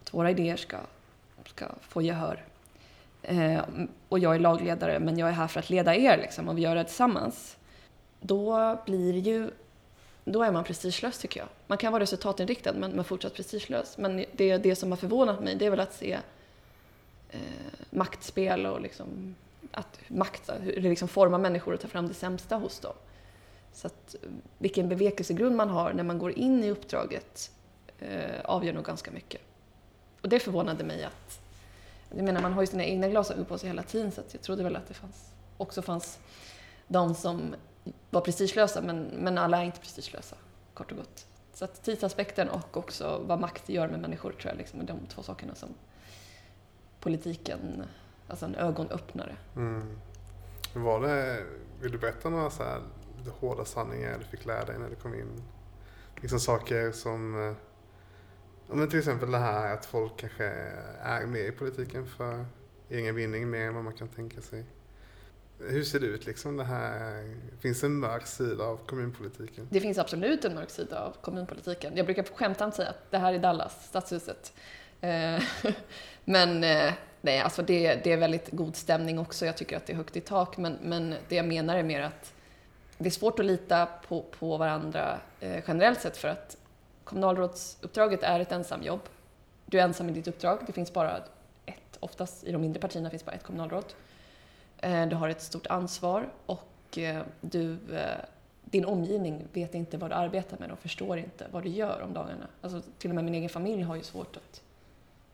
[0.02, 0.76] att våra idéer ska,
[1.46, 2.44] ska få gehör.
[3.22, 3.62] Eh,
[4.09, 6.62] och jag är lagledare men jag är här för att leda er liksom, och vi
[6.62, 7.57] gör det tillsammans.
[8.20, 9.50] Då blir ju
[10.24, 11.48] då är man prestigelös tycker jag.
[11.66, 13.98] Man kan vara resultatinriktad men, men fortsatt prestigelös.
[13.98, 16.18] Men det, det som har förvånat mig det är väl att se
[17.30, 17.40] eh,
[17.90, 19.34] maktspel och liksom
[19.70, 22.94] att makt, hur det liksom formar människor och tar fram det sämsta hos dem.
[23.72, 27.50] Så att eh, vilken bevekelsegrund man har när man går in i uppdraget
[27.98, 29.40] eh, avgör nog ganska mycket.
[30.20, 31.40] Och det förvånade mig att,
[32.16, 34.42] jag menar man har ju sina egna glasögon på sig hela tiden så att jag
[34.42, 36.18] trodde väl att det fanns, också fanns
[36.88, 37.54] de som
[38.11, 40.37] vara prestigelösa men, men alla är inte prestigelösa,
[40.75, 41.27] kort och gott.
[41.53, 45.07] Så att tidsaspekten och också vad makt gör med människor tror jag liksom är de
[45.07, 45.68] två sakerna som
[47.01, 47.85] politiken,
[48.29, 49.37] alltså en ögonöppnare.
[49.57, 49.99] Mm.
[50.75, 51.44] Var det,
[51.81, 52.83] vill du berätta några så här
[53.40, 55.42] hårda sanningar du fick lära dig när du kom in?
[56.20, 57.57] Liksom saker som, eh,
[58.68, 60.44] ja, men till exempel det här att folk kanske
[61.01, 62.47] är med i politiken för
[62.88, 64.64] egen vinning mer än vad man kan tänka sig.
[65.58, 69.68] Hur ser det ut liksom det här, finns det en mörk sida av kommunpolitiken?
[69.70, 71.96] Det finns absolut en mörk sida av kommunpolitiken.
[71.96, 74.52] Jag brukar skämtsamt säga att det här är Dallas, stadshuset.
[75.00, 75.42] Eh,
[76.24, 79.46] men eh, nej, alltså det, det är väldigt god stämning också.
[79.46, 80.56] Jag tycker att det är högt i tak.
[80.56, 82.32] Men, men det jag menar är mer att
[82.98, 86.56] det är svårt att lita på, på varandra eh, generellt sett för att
[87.04, 89.00] kommunalrådsuppdraget är ett ensamjobb.
[89.66, 90.58] Du är ensam i ditt uppdrag.
[90.66, 91.16] Det finns bara
[91.66, 93.84] ett, oftast i de mindre partierna finns bara ett kommunalråd.
[94.85, 98.25] Eh, du har ett stort ansvar och eh, du, eh,
[98.64, 102.12] din omgivning vet inte vad du arbetar med och förstår inte vad du gör om
[102.14, 102.47] dagarna.
[102.61, 104.62] Alltså, till och med min egen familj har ju svårt att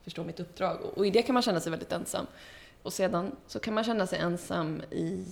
[0.03, 2.27] förstå mitt uppdrag och, i det kan man känna sig väldigt ensam.
[2.83, 5.25] Och sedan så kan man känna sig ensam i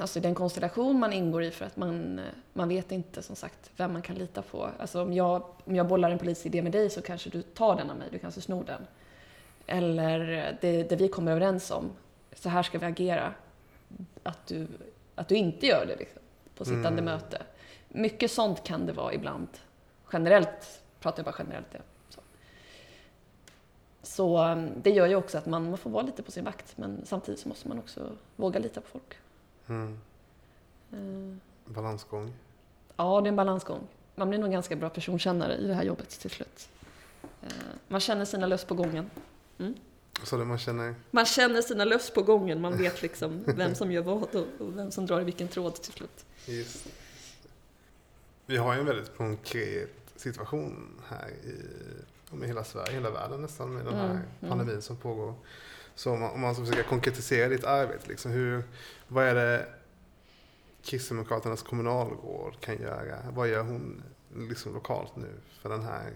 [0.00, 2.20] alltså den konstellation man ingår i för att man,
[2.52, 4.70] man vet inte som sagt vem man kan lita på.
[4.78, 7.90] Alltså om jag, om jag bollar en polisidé med dig så kanske du tar den
[7.90, 8.86] av mig, du kanske snor den.
[9.66, 10.18] Eller
[10.60, 11.90] det, det vi kommer överens om,
[12.40, 13.34] så här ska vi agera.
[14.22, 14.66] Att du,
[15.14, 16.22] att du inte gör det liksom,
[16.54, 17.04] på sittande Mm.
[17.04, 17.42] möte.
[17.88, 19.48] Mycket sånt kan det vara ibland.
[20.12, 21.66] Generellt, pratar jag bara generellt.
[21.72, 21.78] Ja.
[22.10, 22.20] Så,
[24.02, 26.78] så um, det gör ju också att man, man får vara lite på sin vakt
[26.78, 29.14] men samtidigt så måste man också våga lita på folk.
[29.66, 30.00] Mm.
[30.92, 32.32] Eh, Balansgång.
[32.96, 33.80] Ja, det är en balansgång.
[34.14, 36.68] Man blir nog ganska bra personkännare i det här jobbet till slut.
[37.42, 37.48] Eh,
[37.88, 39.10] Man känner sina löss på gången.
[40.24, 43.92] Så det man känner, Man känner sina löss på gången, man vet liksom vem som
[43.92, 46.24] gör vad och vem som drar i vilken tråd till slut.
[46.46, 46.86] just.
[48.46, 51.54] Vi har ju en väldigt konkret situation här i
[52.30, 54.48] om i hela Sverige, hela världen nästan med den här Mm, mm.
[54.48, 55.34] pandemin som pågår.
[55.94, 58.62] Så om man, om man ska försöka konkretisera ditt arbete, liksom, hur,
[59.08, 59.66] vad är det
[60.82, 63.18] Kristdemokraternas kommunalråd kan göra?
[63.30, 64.02] Vad gör hon
[64.34, 65.28] liksom lokalt nu
[65.62, 66.12] för den här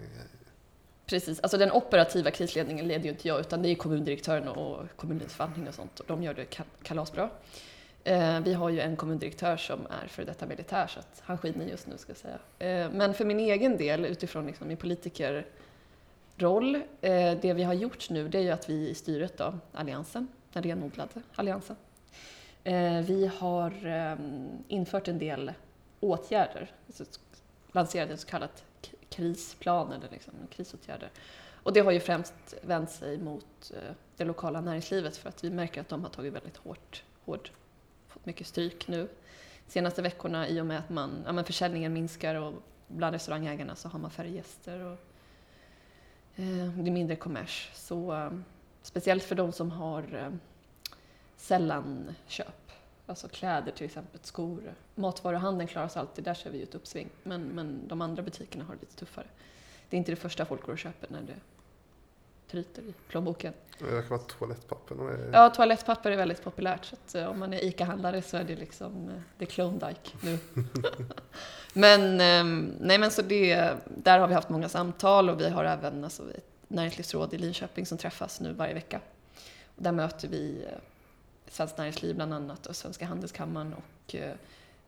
[1.11, 5.33] Precis, alltså den operativa krisledningen leder ju inte jag utan det är kommundirektören och kommunens
[5.33, 6.45] förvaltning och sånt och de gör det
[6.83, 7.31] kalasbra.
[8.05, 11.67] Eh, vi har ju en kommundirektör som är för detta militär så att han skiner
[11.67, 12.39] just nu ska jag säga.
[12.59, 18.11] Eh, men för min egen del utifrån liksom min politikerroll, eh, det vi har gjort
[18.11, 21.77] nu det är ju att vi i styret då, Alliansen, den renodlade Alliansen,
[23.07, 25.53] vi har ehm, infört en del
[26.01, 27.05] åtgärder, alltså
[27.73, 28.65] lanserat ett så kallat
[29.11, 31.11] krisplan eller liksom krisåtgärder.
[31.63, 35.51] Och det har ju främst vänt sig mot eh, det lokala näringslivet för att vi
[35.51, 37.53] märker att de har tagit väldigt hårt, hårt
[38.09, 39.09] fått mycket stryk nu
[39.71, 42.55] senaste veckorna i och med att man, ja, men försäljningen minskar och
[42.89, 44.99] bland restaurangägarna så har man färre gäster och
[46.37, 47.71] eh, det är mindre kommers.
[47.75, 48.31] Så eh,
[48.83, 50.31] speciellt för de som har eh,
[51.37, 52.70] sällan köp,
[53.11, 54.75] alltså kläder till exempel, skor.
[54.95, 57.09] Matvaruhandeln klarar sig alltid, där ser vi ett uppsving.
[57.23, 59.27] Men, men de andra butikerna har det lite tuffare.
[59.91, 61.35] Det är inte det första folk går och köper när det
[62.51, 63.53] tryter i plånboken.
[63.79, 65.11] Det verkar vara toalettpapper.
[65.11, 65.31] Är...
[65.33, 66.93] Ja, toalettpapper är väldigt populärt.
[67.07, 70.39] Så eh, om man är ICA-handlare så är det liksom eh, det Klondike nu.
[71.73, 75.65] men, ehm, nej men så det, där har vi haft många samtal och vi har
[75.65, 79.01] även alltså, ett näringslivsråd i Linköping som träffas nu varje vecka.
[79.77, 80.79] Och där möter vi eh,
[81.51, 84.35] Svenskt Näringsliv bland annat och Svenska Handelskammaren och eh,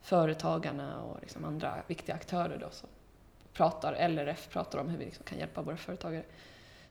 [0.02, 2.88] företagarna och liksom andra viktiga aktörer då som
[3.52, 6.24] pratar, LRF pratar om hur vi liksom kan hjälpa våra företagare.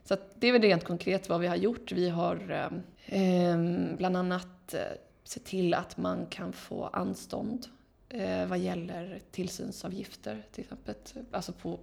[0.04, 1.92] Så det är väl rent konkret vad vi har gjort.
[1.92, 2.70] Vi har
[3.06, 3.56] eh,
[3.96, 4.80] bland annat eh,
[5.24, 7.66] sett till att man kan få anstånd
[8.08, 10.94] eh, vad gäller tillsynsavgifter till exempel,
[11.30, 11.78] alltså på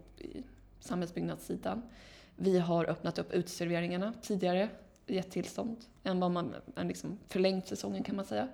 [0.79, 1.81] samhällsbyggnadssidan.
[2.35, 4.69] Vi har öppnat upp uteserveringarna tidigare,
[5.13, 8.47] gett tillstånd, än vad man liksom förlängt säsongen kan man säga.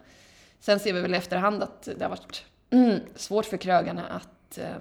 [0.60, 4.58] Sen ser vi väl i efterhand att det har varit mm, svårt för krögarna att,
[4.58, 4.76] eh,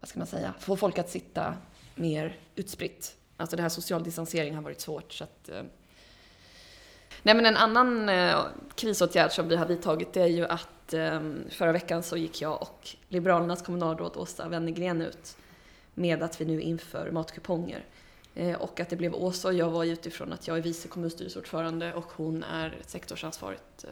[0.00, 1.54] vad ska man säga, få folk att sitta
[1.94, 3.16] mer utspritt.
[3.36, 5.12] Alltså det här social distansering har varit svårt.
[5.12, 5.62] Så att, eh.
[7.22, 8.36] Nej men en annan eh,
[8.74, 12.62] krisåtgärd som vi har vidtagit det är ju att eh, förra veckan så gick jag
[12.62, 15.36] och Liberalernas kommunalråd Åsa Wennergren ut
[15.94, 17.84] med att vi nu inför matkuponger.
[18.36, 21.94] Eh, och att det blev Åsa och jag var utifrån att jag är vice kommunstyrelseordförande
[21.94, 23.90] och hon är sektorsansvarigt eh,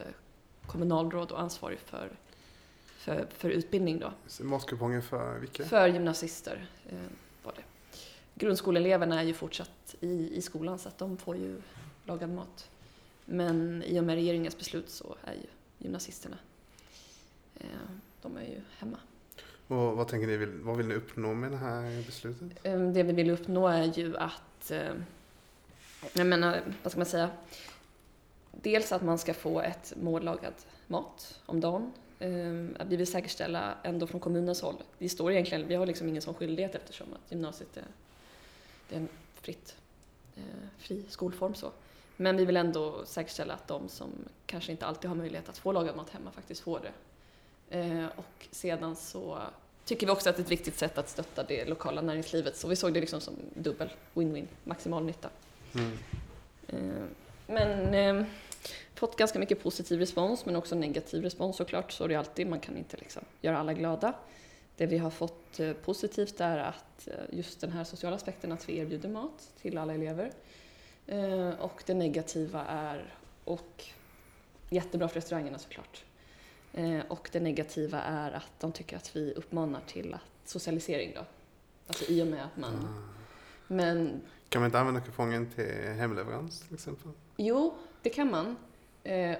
[0.67, 2.11] kommunalråd och ansvarig för,
[2.97, 4.11] för, för utbildning då.
[4.43, 5.65] Matkuponger för vilka?
[5.65, 6.97] För gymnasister eh,
[7.43, 7.61] var det
[8.35, 11.61] grundskoleeleverna är ju fortsatt i, i skolan så att de får ju
[12.03, 12.69] lagad mat.
[13.25, 16.37] Men i och med regeringens beslut så är ju gymnasisterna,
[18.21, 18.97] de är ju hemma.
[19.67, 22.49] Och vad tänker ni, vad vill ni uppnå med det här beslutet?
[22.63, 25.03] Ehm, det vi vill uppnå är ju att, ehm,
[26.13, 27.29] jag menar, vad ska man säga,
[28.51, 30.53] dels att man ska få ett mållagad
[30.87, 31.91] mat om dagen.
[32.19, 36.21] Ehm, vi vill säkerställa ändå från kommunens håll, det står egentligen, vi har liksom ingen
[36.21, 37.83] sån skyldighet eftersom att gymnasiet är
[38.89, 39.07] det är en
[39.41, 39.75] fritt,
[40.35, 40.43] eh,
[40.77, 41.71] fri skolform så.
[42.17, 44.09] Men vi vill ändå säkerställa att de som
[44.45, 46.91] kanske inte alltid har möjlighet att få lagad mat hemma faktiskt får det.
[47.69, 49.39] Eh, och sedan så
[49.85, 52.57] tycker vi också att det är ett viktigt sätt att stötta det lokala näringslivet.
[52.57, 55.29] Så vi såg det liksom som dubbel win-win, maximal nytta.
[55.75, 55.97] Mm.
[56.67, 57.05] Eh,
[57.47, 58.25] men eh,
[58.95, 61.91] fått ganska mycket positiv respons men också negativ respons såklart.
[61.91, 64.13] Så är det alltid, man kan inte liksom göra alla glada.
[64.77, 69.09] Det vi har fått positivt är att just den här sociala aspekten att vi erbjuder
[69.09, 70.31] mat till alla elever.
[71.59, 73.85] Och det negativa är, och
[74.69, 76.04] jättebra för restaurangerna såklart,
[77.07, 81.25] och det negativa är att de tycker att vi uppmanar till att socialisering då.
[81.87, 82.73] Alltså i och med att man...
[82.73, 83.09] Mm.
[83.67, 87.11] Men, kan man inte använda kupongen till hemleverans till exempel?
[87.37, 88.55] Jo, det kan man.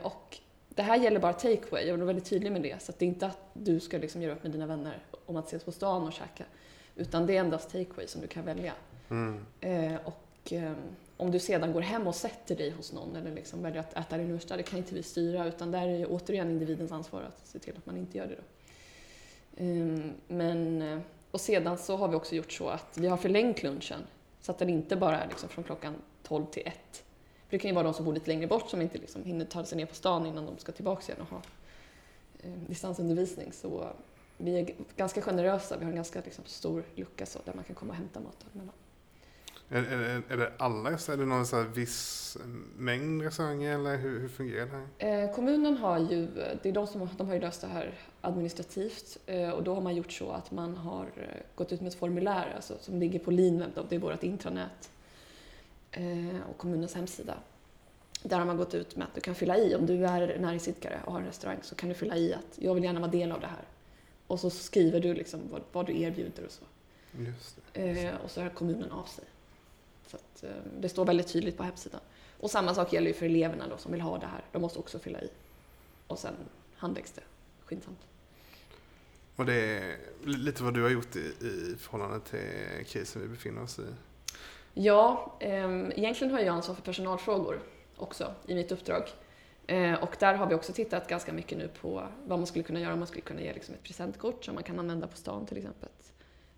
[0.02, 2.82] Och det här gäller bara takeaway, jag vara väldigt tydlig med det.
[2.82, 5.48] Så det är inte att du ska liksom göra upp med dina vänner om att
[5.48, 6.44] ses på stan och käka.
[6.96, 8.74] Utan det är endast takeaway som du kan välja.
[9.10, 9.46] Mm.
[9.62, 10.74] Eh, och eh,
[11.18, 14.18] om du sedan går hem och sätter dig hos någon eller liksom väljer att äta
[14.18, 17.22] din lunch där, det kan inte vi styra utan där är det återigen individens ansvar
[17.22, 18.36] att se till att man inte gör det.
[18.36, 18.44] Då.
[19.58, 21.00] Ehm, men, eh,
[21.32, 24.00] och sedan så har vi också gjort så att vi har förlängt lunchen
[24.42, 27.04] så att den inte bara är liksom från klockan 12 till 1.
[27.48, 29.46] För det kan ju vara de som bor lite längre bort som inte liksom hinner
[29.46, 31.42] ta sig ner på stan innan de ska tillbaka igen och ha
[32.44, 33.52] ehm, distansundervisning.
[33.52, 33.88] Så
[34.38, 37.76] vi är ganska generösa, vi har en ganska liksom, stor lucka så, där man kan
[37.76, 38.72] komma och hämta maten.
[39.70, 42.38] Är, är, är det alla, är det någon så viss
[42.78, 45.24] mängd restauranger eller hur, hur fungerar det här?
[45.24, 46.28] Eh, kommunen har ju,
[46.62, 49.82] det är de som de har ju löst det här administrativt eh, och då har
[49.82, 53.20] man gjort så att man har eh, gått ut med ett formulär alltså, som ligger
[53.20, 54.90] på Linweb, det är vårt intranät
[55.92, 57.38] eh, och kommunens hemsida.
[58.24, 61.00] Där har man gått ut med att du kan fylla i, om du är näringsidkare
[61.06, 63.32] och har en restaurang så kan du fylla i att jag vill gärna vara del
[63.32, 63.64] av det här.
[64.28, 66.64] Och så skriver du liksom vad, vad du erbjuder och så.
[67.18, 68.04] Just det.
[68.04, 69.26] Eh, och så hör kommunen av sig.
[70.08, 70.50] Så att, eh,
[70.80, 72.02] det står väldigt tydligt på hemsidan.
[72.40, 74.44] Och samma sak gäller ju för eleverna då som vill ha det här.
[74.52, 75.30] De måste också fylla i.
[76.08, 76.34] Och sen
[76.76, 77.22] handläggs det
[77.66, 78.00] skyndsamt.
[79.36, 83.64] Och det är lite vad du har gjort i, i förhållande till krisen vi befinner
[83.64, 83.86] oss i.
[84.74, 87.60] Ja, eh, egentligen har jag ansvar för personalfrågor
[87.98, 89.04] också i mitt uppdrag.
[89.68, 92.80] Eh, och där har vi också tittat ganska mycket nu på vad man skulle kunna
[92.80, 95.46] göra om man skulle kunna ge liksom ett presentkort som man kan använda på stan
[95.46, 95.90] till exempel.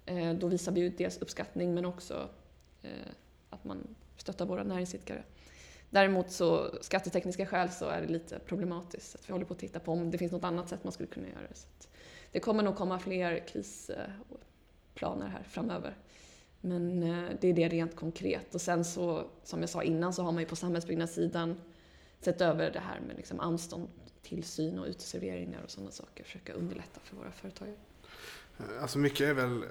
[0.05, 2.29] Eh, då visar vi ju dels uppskattning men också
[2.81, 2.89] eh,
[3.49, 5.23] att man stöttar våra näringsidkare.
[5.89, 9.15] Däremot så skattetekniska skäl så är det lite problematiskt.
[9.15, 11.07] Att vi håller på att titta på om det finns något annat sätt man skulle
[11.07, 11.55] kunna göra det.
[11.55, 11.67] Så
[12.31, 15.97] det kommer nog komma fler krisplaner eh, här framöver.
[16.61, 18.55] Men eh, det är det rent konkret.
[18.55, 21.61] Och sen så, som jag sa innan, så har man ju på samhällsbyggnadssidan
[22.19, 23.87] sett över det här med liksom anstånd,
[24.21, 26.23] tillsyn och uteserveringar och sådana saker.
[26.23, 27.75] Försöka underlätta för våra företagare.
[28.59, 29.63] Eh, alltså mycket är väl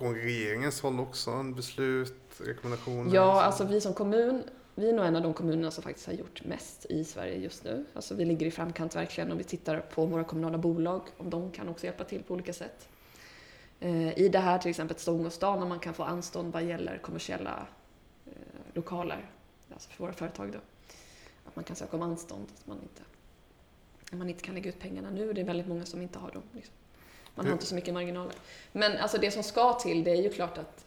[0.00, 3.14] från regeringens håll också, en beslut, rekommendationer?
[3.14, 4.42] Ja, alltså vi som kommun,
[4.74, 7.64] vi är nog en av de kommunerna som faktiskt har gjort mest i Sverige just
[7.64, 7.84] nu.
[7.94, 11.50] Alltså vi ligger i framkant verkligen om vi tittar på våra kommunala bolag, om de
[11.50, 12.88] kan också hjälpa till på olika sätt.
[13.80, 16.62] Eh, I det här till exempel Stång och stan, om man kan få anstånd vad
[16.62, 17.66] gäller kommersiella
[18.26, 18.32] eh,
[18.74, 19.30] lokaler,
[19.72, 20.58] alltså för våra företag då.
[21.44, 23.02] Att man kan söka om anstånd, att man inte,
[24.16, 25.32] man inte kan lägga ut pengarna nu.
[25.32, 26.42] Det är väldigt många som inte har dem.
[26.52, 26.74] Liksom.
[27.42, 28.34] Man har inte så mycket marginaler.
[28.72, 30.84] Men alltså det som ska till, det är ju klart att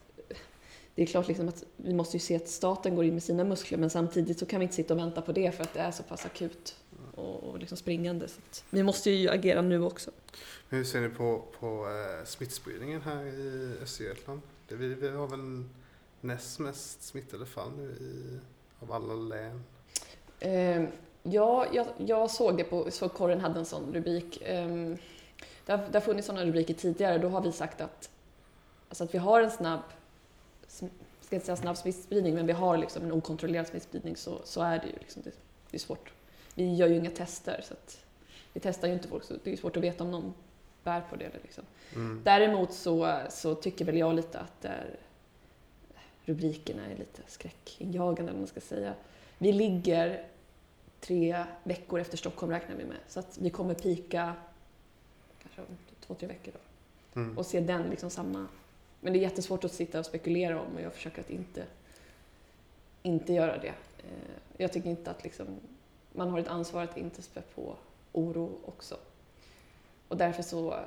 [0.95, 3.43] det är klart liksom att vi måste ju se att staten går in med sina
[3.43, 5.79] muskler men samtidigt så kan vi inte sitta och vänta på det för att det
[5.79, 6.75] är så pass akut
[7.15, 8.27] och, och liksom springande.
[8.27, 10.11] Så vi måste ju agera nu också.
[10.69, 14.41] Hur ser ni på, på eh, smittspridningen här i Östergötland?
[14.67, 15.63] Det, vi, vi har väl
[16.21, 18.39] näst mest smittade fall nu i,
[18.79, 19.63] av alla län?
[20.39, 20.83] Eh,
[21.23, 24.41] ja, jag, jag, såg det på, så korren hade en sån rubrik.
[24.41, 24.95] Eh,
[25.65, 27.17] det, har, det har funnits sådana rubriker tidigare.
[27.17, 28.09] Då har vi sagt att,
[28.89, 29.81] alltså att vi har en snabb
[31.33, 34.79] ska inte säga snabb smittspridning, men vi har liksom en okontrollerad smittspridning så, så är
[34.79, 35.31] det ju liksom, det,
[35.71, 36.13] det är svårt.
[36.55, 38.05] Vi gör ju inga tester så att
[38.53, 40.33] vi testar ju inte folk så det är svårt att veta om någon
[40.83, 41.29] bär på det.
[41.43, 41.63] Liksom.
[41.95, 42.21] Mm.
[42.23, 44.99] Däremot så, så tycker väl jag lite att där,
[46.25, 48.93] rubrikerna är lite skräckinjagande eller man ska säga.
[49.37, 50.25] Vi ligger
[50.99, 52.97] tre veckor efter Stockholm räknar vi med.
[53.07, 54.33] Så att vi kommer pika
[55.55, 55.77] kanske om
[56.07, 57.19] två, tre veckor då.
[57.19, 57.37] Mm.
[57.37, 58.47] Och se den liksom samma
[59.03, 61.65] men det är jättesvårt att sitta och spekulera om och jag försöker att inte,
[63.01, 63.73] inte göra det.
[63.97, 65.45] Eh, jag tycker inte att liksom,
[66.11, 67.75] man har ett ansvar att inte spä på
[68.11, 68.97] oro också.
[70.07, 70.79] Och därför så,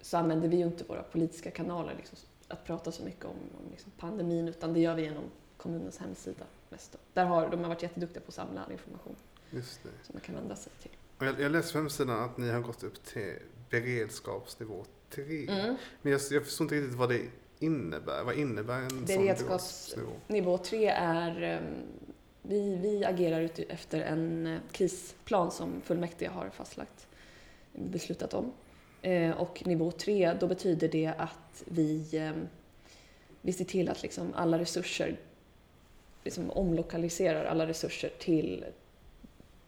[0.00, 2.18] så använder vi ju inte våra politiska kanaler liksom,
[2.48, 5.24] att prata så mycket om, om liksom pandemin utan det gör vi genom
[5.56, 6.92] kommunens hemsida mest.
[6.92, 6.98] Då.
[7.12, 9.16] Där har de har varit jätteduktiga på att samla all information
[9.50, 10.96] som man kan vända sig till.
[11.18, 13.38] Jag, jag läste på hemsidan att ni har gått upp till
[13.70, 15.22] beredskapsnivå 3.
[15.48, 15.76] Mm.
[16.02, 17.20] Men jag, jag förstår inte riktigt vad det
[17.58, 18.24] innebär.
[18.24, 21.74] Vad innebär en Beredskapsnivå 3 är um,
[22.42, 27.06] vi, vi agerar ut efter en uh, krisplan som fullmäktige har fastlagt,
[27.72, 28.52] beslutat om.
[29.06, 32.48] Uh, och nivå 3, då betyder det att vi, um,
[33.40, 35.16] vi ser till att liksom alla resurser,
[36.24, 38.64] liksom omlokaliserar alla resurser till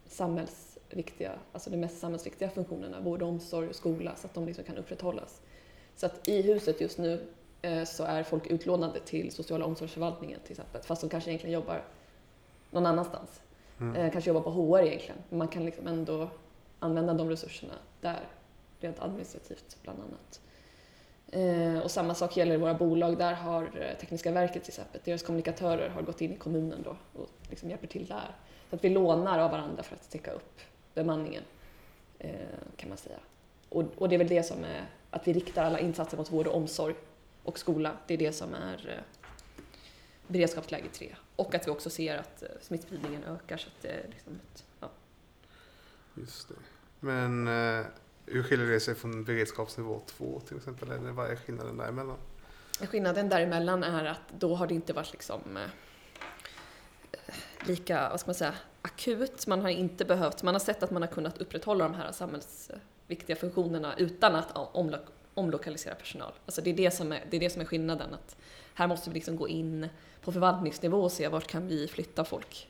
[0.08, 4.64] samhälls viktiga, alltså de mest samhällsviktiga funktionerna, vård, omsorg och skola, så att de liksom
[4.64, 5.40] kan upprätthållas.
[5.96, 7.26] Så att i huset just nu
[7.62, 11.84] eh, så är folk utlånade till sociala omsorgsförvaltningen till exempel, fast de kanske egentligen jobbar
[12.70, 13.40] någon annanstans.
[13.80, 13.96] Mm.
[13.96, 16.28] Eh, kanske jobbar på HR egentligen, men man kan liksom ändå
[16.78, 18.28] använda de resurserna där,
[18.80, 20.40] rent administrativt bland annat.
[21.32, 23.18] Eh, och samma sak gäller våra bolag.
[23.18, 27.28] Där har Tekniska verket till exempel, deras kommunikatörer har gått in i kommunen då och
[27.50, 28.36] liksom hjälper till där.
[28.70, 30.60] Så att vi lånar av varandra för att täcka upp
[30.94, 31.42] bemanningen,
[32.18, 32.30] eh,
[32.76, 33.18] kan man säga.
[33.68, 36.46] Och, och, det är väl det som är, att vi riktar alla insatser mot vård
[36.46, 36.94] och omsorg
[37.42, 37.96] och skola.
[38.06, 39.22] Det är det som är eh,
[40.26, 41.16] beredskapsläge 3.
[41.36, 43.56] Och att vi också ser att eh, smittspridningen ökar.
[43.56, 44.90] Så att det är liksom ett, ja.
[46.14, 46.54] Just det.
[47.00, 47.46] Men
[48.26, 50.90] hur skiljer det sig från beredskapsnivå 2 till exempel?
[50.90, 52.16] Eller vad är skillnaden däremellan?
[52.80, 55.58] Skillnaden däremellan är att då har det inte varit liksom
[57.66, 59.46] lika, vad ska man säga, akut.
[59.46, 63.36] Man har inte behövt, man har sett att man har kunnat upprätthålla de här samhällsviktiga
[63.36, 64.98] funktionerna utan att omlo
[65.34, 66.32] omlokalisera personal.
[66.46, 68.14] Alltså det är det som är, det är, det som är skillnaden.
[68.14, 68.36] Att
[68.74, 69.88] här måste vi liksom gå in
[70.22, 72.68] på förvaltningsnivå och se vart kan vi flytta folk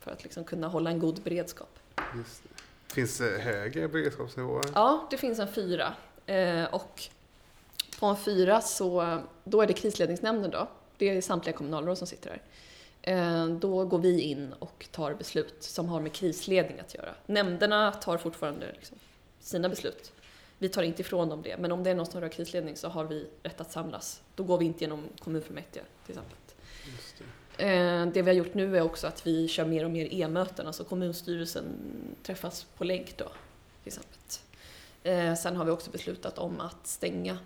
[0.00, 1.78] för att liksom kunna hålla en god beredskap.
[2.16, 2.94] Just det.
[2.94, 4.64] Finns det högre beredskapsnivåer?
[4.74, 5.94] Ja, det finns en fyra.
[6.26, 7.02] Eh, och
[8.00, 10.68] på en fyra så då är det krisledningsnämnden då.
[10.96, 12.42] Det är samtliga kommunalråd som sitter där.
[13.08, 17.14] Eh, då går vi in och tar beslut som har med krisledning att göra.
[17.26, 18.98] Nämnderna tar fortfarande liksom
[19.40, 20.12] sina beslut.
[20.58, 22.88] Vi tar inte ifrån dem det, men om det är någon som rör krisledning så
[22.88, 24.22] har vi rätt att samlas.
[24.34, 26.36] Då går vi inte genom kommunfullmäktige till exempel.
[27.56, 27.64] Det.
[27.64, 30.66] Eh, Det vi har gjort nu är också att vi kör mer och mer e-möten,
[30.66, 31.64] alltså kommunstyrelsen
[32.22, 33.24] träffas på länk då,
[33.82, 34.18] till exempel.
[35.02, 37.38] Eh, Sen har vi också beslutat om att stänga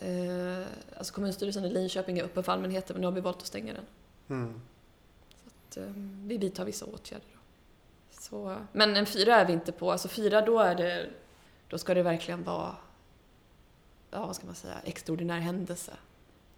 [0.00, 0.66] eh,
[0.96, 3.72] Alltså kommunstyrelsen i Linköping är öppen för allmänheten men nu har vi valt att stänga
[3.72, 3.84] den.
[4.28, 4.60] Mm.
[5.46, 5.84] Att, eh,
[6.24, 7.26] vi vidtar vissa åtgärder.
[7.32, 7.38] Då.
[8.20, 9.92] Så, men en fyra är vi inte på.
[9.92, 11.10] Alltså fyra, då är det...
[11.68, 12.76] Då ska det verkligen vara...
[14.10, 14.78] Ja, vad ska man säga?
[14.84, 15.92] Extraordinär händelse.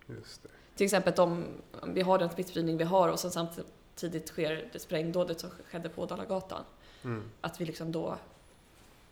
[0.07, 0.49] Just det.
[0.76, 1.45] Till exempel om
[1.80, 5.89] om vi har den smittspridning vi har och sen samtidigt sker det sprängdådet som skedde
[5.89, 6.64] på Dalagatan.
[7.05, 7.22] Mm.
[7.41, 8.16] Att vi liksom då...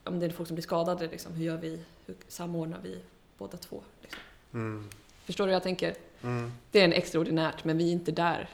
[0.05, 1.81] Om det är folk som blir skadade, liksom, hur gör vi?
[2.07, 3.01] Hur samordnar vi
[3.39, 3.83] båda två?
[4.03, 4.21] Liksom?
[4.55, 4.89] Mm.
[5.25, 5.95] Förstår du hur jag tänker?
[6.23, 6.53] Mm.
[6.71, 8.49] Det är en extraordinärt, men vi är inte där.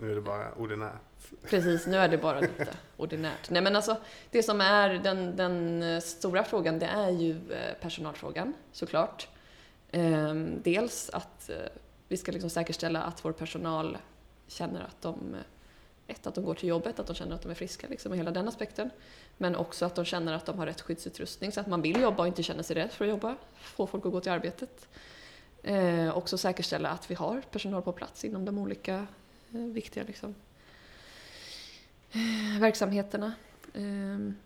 [0.00, 0.92] Nu är det bara ordinärt.
[1.42, 3.50] Precis, nu är det bara lite ordinärt.
[3.50, 3.96] Nej men alltså,
[4.30, 9.28] det som är den, den eh, stora frågan, det är ju eh, personalfrågan, såklart.
[9.92, 11.56] Ehm, dels att eh,
[12.08, 13.98] vi ska liksom säkerställa att vår personal
[14.46, 15.36] känner att de,
[16.06, 18.18] ett, att de går till jobbet, att de känner att de är friska, liksom, och
[18.18, 18.90] hela den aspekten.
[19.36, 22.22] Men också att de känner att de har rätt skyddsutrustning, så att man vill jobba
[22.22, 24.88] och inte känner sig rädd för att jobba, få folk att gå till arbetet.
[25.62, 29.06] Eh, också säkerställa att vi har personal på plats inom de olika
[29.52, 30.34] eh, viktiga liksom,
[32.12, 33.32] eh, verksamheterna.
[33.74, 34.36] Ehm,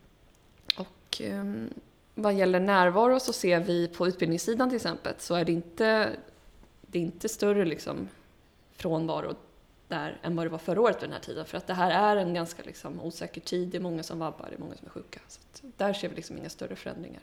[0.76, 1.70] och ehm,
[2.14, 6.10] vad gäller närvaro så ser vi på utbildningssidan till exempel så är det inte,
[6.82, 8.08] det är inte större liksom
[8.76, 9.34] frånvaro
[9.88, 11.44] där än vad det var förra året vid den här tiden.
[11.44, 14.46] För att det här är en ganska liksom osäker tid, det är många som vabbar,
[14.50, 15.20] det är många som är sjuka.
[15.28, 15.40] Så
[15.76, 17.22] där ser vi liksom inga större förändringar.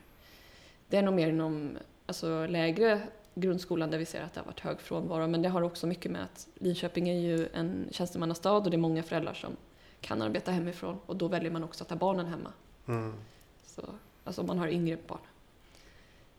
[0.88, 3.01] Det är nog mer inom alltså, lägre
[3.36, 5.28] grundskolan där vi ser att det har varit hög frånvaro.
[5.28, 8.78] Men det har också mycket med att Linköping är ju en tjänstemannastad och det är
[8.78, 9.57] många föräldrar som
[10.01, 12.53] kan arbeta hemifrån och då väljer man också att ha barnen hemma.
[12.88, 13.13] Mm.
[13.66, 13.82] Så,
[14.24, 15.20] alltså om man har yngre barn.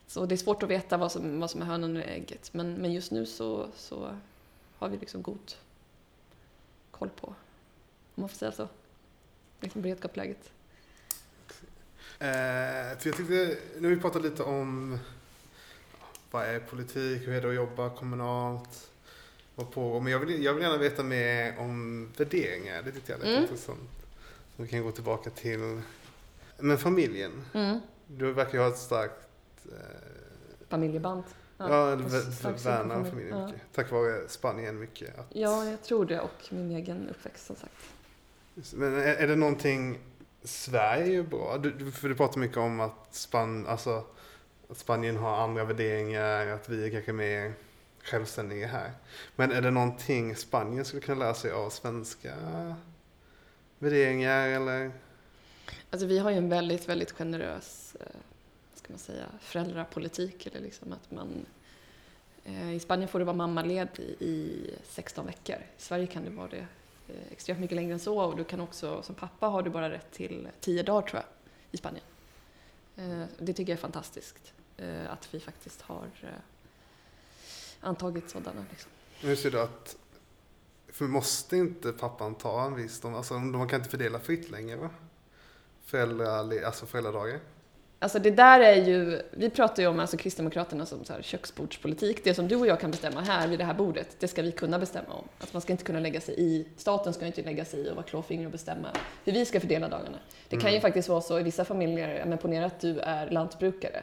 [0.07, 2.55] Så det är svårt att veta vad som, vad som är hönan och ägget.
[2.55, 4.17] Men, men just nu så, så
[4.79, 5.53] har vi liksom god
[6.99, 7.35] koll på, om
[8.15, 8.69] man får säga så,
[9.61, 10.51] liksom beredskapsläget.
[12.19, 12.29] Eh,
[12.89, 14.99] jag tyckte, nu har vi pratat lite om
[16.31, 18.91] vad är politik, hur är det att jobba kommunalt,
[19.55, 20.01] vad pågår.
[20.01, 23.43] Men jag vill, jag vill gärna veta mer om värderingar, det tyckte jag lät Mm.
[23.43, 23.91] intressant.
[24.57, 25.81] Så vi kan gå tillbaka till,
[26.59, 27.45] men familjen.
[27.55, 27.81] Mm.
[28.07, 29.29] Du verkar ju ha ett starkt,
[29.65, 31.23] eh, Familjeband.
[31.59, 31.97] Ja,
[32.43, 33.47] på värnar familjen Ja.
[33.47, 33.61] mycket.
[33.75, 35.19] Tack vare Spanien mycket.
[35.19, 37.75] Att, Ja, jag tror det och min egen uppväxt som sagt.
[38.75, 39.99] Men är, är det någonting
[40.43, 41.59] Sverige gör bra?
[41.59, 44.05] Du, för du pratar mycket om att, Span, alltså,
[44.71, 47.53] att Spanien har andra värderingar, att vi är kanske mer
[48.03, 48.93] självständiga här.
[49.37, 52.35] Men är det någonting Spanien skulle kunna lära sig av svenska
[53.79, 54.93] värderingar eller?
[55.91, 58.07] Alltså vi har ju en väldigt, väldigt generös, eh,
[58.87, 60.47] ska man säga, föräldrapolitik.
[60.47, 61.47] Eller liksom att man,
[62.45, 65.57] eh, I Spanien får du vara mammaled i, i 16 veckor.
[65.57, 66.67] I Sverige kan det vara det
[67.09, 68.21] eh, extremt mycket längre än så.
[68.21, 71.29] Och du kan också, som pappa har du bara rätt till 10 dagar tror jag,
[71.71, 72.05] i Spanien.
[72.97, 74.53] Eh, det tycker jag är fantastiskt.
[74.77, 76.29] Eh, att vi faktiskt har eh,
[77.81, 78.65] antagit sådana.
[78.71, 78.91] Liksom.
[79.21, 79.97] Hur ser du att,
[80.89, 84.51] för måste inte pappan ta en viss, alltså, de, alltså man kan inte fördela fritt
[84.51, 84.91] längre va?
[85.85, 87.41] Föräldrar, alltså föräldradagar.
[87.99, 92.25] Alltså det där är ju, vi pratar ju om alltså Kristdemokraterna som så här köksbordspolitik.
[92.25, 94.53] Det som du och jag kan bestämma här vid det här bordet, det ska vi
[94.53, 95.29] kunna bestämma om.
[95.39, 97.97] Att man ska inte kunna lägga sig i, staten ska inte lägga sig i och
[97.97, 98.89] vara klåfingrig och bestämma
[99.25, 100.19] hur vi ska fördela dagarna.
[100.49, 100.83] Det kan ju Mm.
[100.83, 104.03] faktiskt vara så i vissa familjer, men ponera att du är lantbrukare.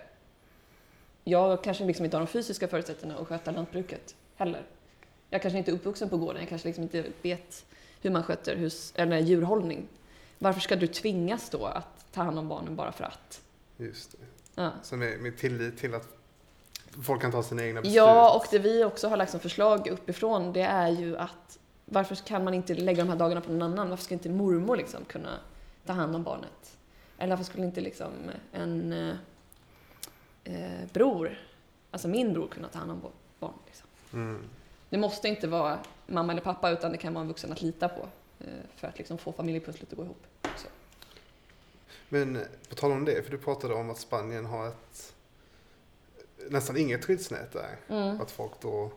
[1.23, 4.61] Jag kanske liksom inte har de fysiska förutsättningarna att sköta lantbruket heller.
[5.29, 7.65] Jag kanske inte är uppvuxen på gården, jag kanske liksom inte vet
[8.01, 9.87] hur man sköter hus, eller djurhållning.
[10.39, 13.41] Varför ska du tvingas då att ta hand om barnen bara för att?
[13.85, 14.17] Just det.
[14.55, 14.71] Ja.
[14.83, 16.07] Så med, med tillit till att
[17.03, 17.95] folk kan ta sina egna beslut.
[17.95, 22.15] Ja, och det vi också har lagt som förslag uppifrån det är ju att varför
[22.15, 23.89] kan man inte lägga de här dagarna på någon annan?
[23.89, 25.39] Varför ska inte mormor liksom kunna
[25.85, 26.77] ta hand om barnet?
[27.17, 28.11] Eller varför skulle inte liksom
[28.51, 29.15] en eh,
[30.43, 31.39] eh, bror,
[31.91, 33.01] alltså min bror, kunna ta hand om
[33.39, 33.53] barn?
[33.65, 33.87] Liksom?
[34.13, 34.43] Mm.
[34.89, 37.89] Det måste inte vara mamma eller pappa utan det kan vara en vuxen att lita
[37.89, 38.07] på
[38.39, 40.23] eh, för att liksom få familjepusslet att gå ihop.
[42.13, 42.39] Men
[42.69, 45.13] på tal om det, för du pratade om att Spanien har ett
[46.49, 47.77] nästan inget skyddsnät där.
[47.89, 48.21] Mm.
[48.21, 48.91] Att folk då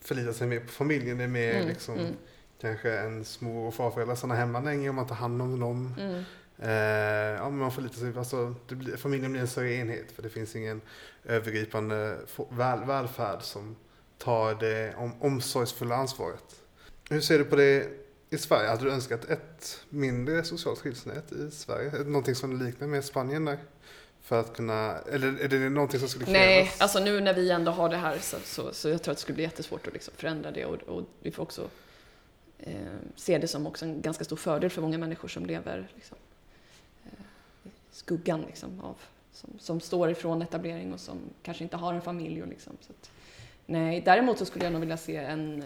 [0.00, 1.18] förlitar sig mer på familjen.
[1.18, 2.14] Det är mer Mm, liksom mm,
[2.60, 5.94] kanske ens mor och farföräldrar stannar hemma länge och man tar hand om dem.
[5.98, 6.24] mm.
[6.62, 10.56] Eh, ja, man förlitar sig, alltså, blir, familjen blir en större enhet för det finns
[10.56, 10.80] ingen
[11.24, 12.18] övergripande
[12.50, 13.76] väl, välfärd som
[14.18, 16.62] tar det om, omsorgsfulla ansvaret.
[17.10, 17.90] Hur ser du på det
[18.30, 18.68] i Sverige?
[18.68, 21.90] Hade du önskat ett mindre socialt skyddsnät i Sverige?
[21.90, 23.58] Någonting som liknar med Spanien där
[24.22, 26.40] För att kunna, eller är det någonting som skulle krävas?
[26.40, 29.18] Nej, alltså nu när vi ändå har det här så, så, så jag tror att
[29.18, 31.68] det skulle bli jättesvårt att liksom förändra det och, och vi får också
[32.58, 32.72] eh,
[33.16, 36.16] se det som också en ganska stor fördel för många människor som lever liksom,
[37.04, 37.12] eh,
[37.64, 38.96] i skuggan liksom, av,
[39.32, 42.42] som, som står ifrån etablering och som kanske inte har en familj.
[42.42, 43.10] Och liksom, så att,
[43.66, 45.64] nej, däremot så skulle jag nog vilja se en,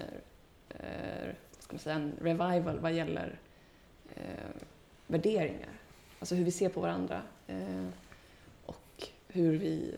[0.69, 1.35] eh,
[1.73, 3.39] man säga, en revival vad gäller
[4.15, 4.23] eh,
[5.07, 5.69] värderingar.
[6.19, 7.23] Alltså hur vi ser på varandra.
[7.47, 7.87] Eh,
[8.67, 9.95] och hur vi,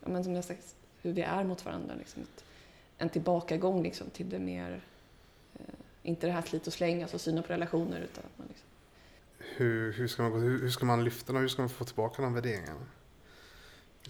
[0.00, 1.94] ja, men som jag sagt, hur vi är mot varandra.
[1.98, 2.22] Liksom.
[2.98, 4.80] En tillbakagång liksom, till det mer,
[5.54, 8.00] eh, inte det här slit och släng, alltså synen på relationer.
[8.00, 8.66] Utan att man liksom,
[9.38, 11.42] Hur, hur, ska man, hur, hur ska man lyfta dem?
[11.42, 12.86] Hur ska man få tillbaka de värderingarna?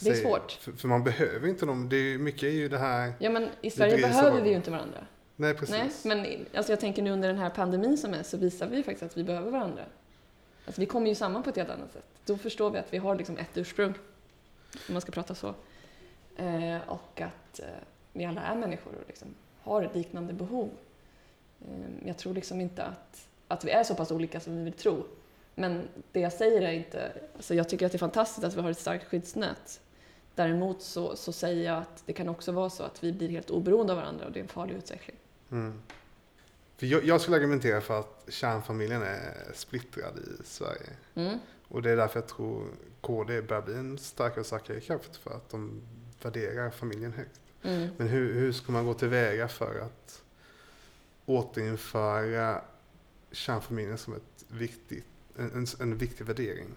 [0.01, 0.53] Det är svårt.
[0.53, 1.89] För, för man behöver inte dem.
[1.89, 3.13] Det är, mycket är ju det här...
[3.19, 5.07] ja, men I Sverige behöver vi ju inte varandra.
[5.41, 6.05] Nej, precis.
[6.05, 8.83] Nej, men alltså jag tänker nu under den här pandemin som är så visar vi
[8.83, 9.85] faktiskt att vi behöver varandra.
[10.67, 12.05] Alltså vi kommer ju samman på ett helt annat sätt.
[12.25, 13.95] Då förstår vi att vi har liksom ett ursprung,
[14.89, 15.55] om man ska prata så.
[16.37, 17.67] Eh, och att eh,
[18.13, 19.29] vi alla är människor och liksom
[19.63, 20.71] har liknande behov.
[21.61, 24.73] Eh, jag tror liksom inte att, att vi är så pass olika som vi vill
[24.73, 25.05] tro.
[25.55, 27.13] Men det jag säger är inte...
[27.37, 29.81] Alltså jag tycker att det är fantastiskt att vi har ett starkt skyddsnät.
[30.35, 33.51] Däremot så, så säger jag att det kan också vara så att vi blir helt
[33.51, 35.17] oberoende av varandra och det är en farlig utveckling.
[35.51, 35.83] Mm.
[36.77, 40.91] För jag, jag skulle argumentera för att kärnfamiljen är splittrad i Sverige.
[41.15, 41.39] Mm.
[41.69, 42.67] Och det är därför jag tror
[43.01, 45.17] KD börjar bli en starkare och starkare kraft.
[45.17, 45.83] För att de
[46.23, 47.41] värderar familjen högt.
[47.63, 47.89] Mm.
[47.97, 50.23] Men hur, hur ska man gå tillväga för att
[51.27, 52.63] återinföra
[53.33, 56.69] kärnfamiljen som ett viktigt, en, en, en viktig värdering?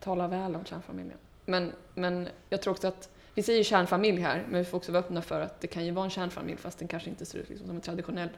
[0.00, 1.18] Tala väl om kärnfamiljen.
[1.44, 5.02] Men, men jag tror också att, vi säger kärnfamilj här, men vi får också vara
[5.02, 7.48] öppna för att det kan ju vara en kärnfamilj fast den kanske inte ser ut
[7.48, 8.28] liksom som en traditionell.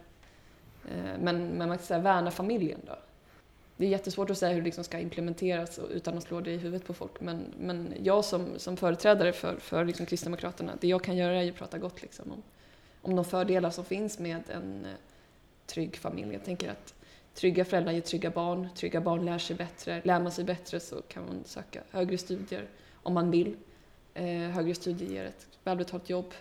[0.85, 2.99] Eh, men, men man kan säga värna familjen då.
[3.77, 6.57] Det är jättesvårt att säga hur det liksom ska implementeras utan att slå det i
[6.57, 7.21] huvudet på folk.
[7.21, 11.51] Men, men jag som, som företrädare för, för liksom Kristdemokraterna, det jag kan göra är
[11.51, 12.43] att prata gott liksom om,
[13.03, 14.91] om de fördelar som finns med en eh,
[15.67, 16.33] trygg familj.
[16.33, 16.95] Jag tänker att
[17.35, 20.01] trygga föräldrar ger trygga barn, trygga barn lär sig bättre.
[20.05, 22.69] Lär man sig bättre så kan man söka högre studier
[23.03, 23.57] om man vill.
[24.15, 26.35] Eh, högre studier ger ett välbetalt jobb,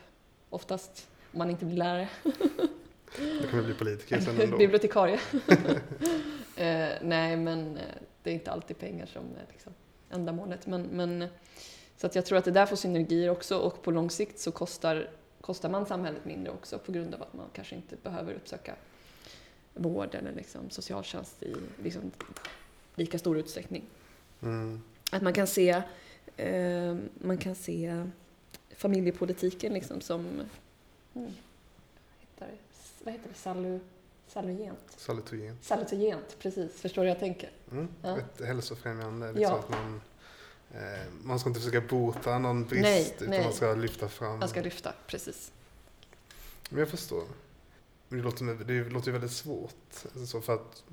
[0.50, 2.10] oftast, om man inte blir lärare.
[3.42, 4.58] Då kan vi bli politiker sen ändå.
[4.58, 5.20] Bibliotekarie.
[6.56, 7.84] eh, nej, men eh,
[8.24, 9.74] det är inte alltid pengar som är liksom
[10.10, 10.68] ändamålet.
[10.68, 11.26] Men, men,
[11.98, 14.52] så att jag tror att det där får synergier också och på lång sikt så
[14.52, 15.10] kostar,
[15.42, 18.76] kostar man samhället mindre också på grund av att man kanske inte behöver uppsöka
[19.74, 22.12] vård eller liksom socialtjänst i liksom
[22.96, 23.84] lika stor utsträckning.
[24.42, 24.82] Mm.
[25.12, 25.82] Att man kan se,
[26.40, 28.06] eh, man kan se
[28.76, 30.46] familjepolitiken liksom som mm,
[31.14, 31.24] vad
[32.20, 32.58] heter det?
[33.04, 33.36] vad heter det?
[33.36, 33.80] Salu,
[34.28, 34.80] salugent.
[34.98, 35.58] Salutogen.
[35.62, 36.82] Salutogent, precis.
[36.82, 37.52] Förstår du hur jag tänker?
[37.72, 37.88] Mm.
[38.02, 38.18] Ja.
[38.18, 39.32] Ett hälsofrämjande.
[39.32, 39.60] Liksom Ja.
[39.60, 40.02] att man,
[40.74, 43.44] eh, man ska inte försöka bota någon brist Nej, utan nej.
[43.44, 44.42] man ska lyfta fram.
[44.42, 45.52] Jag ska lyfta, precis.
[46.70, 47.24] Men jag förstår.
[48.08, 49.76] Men det låter, det låter ju väldigt svårt.
[50.04, 50.84] Alltså så för att,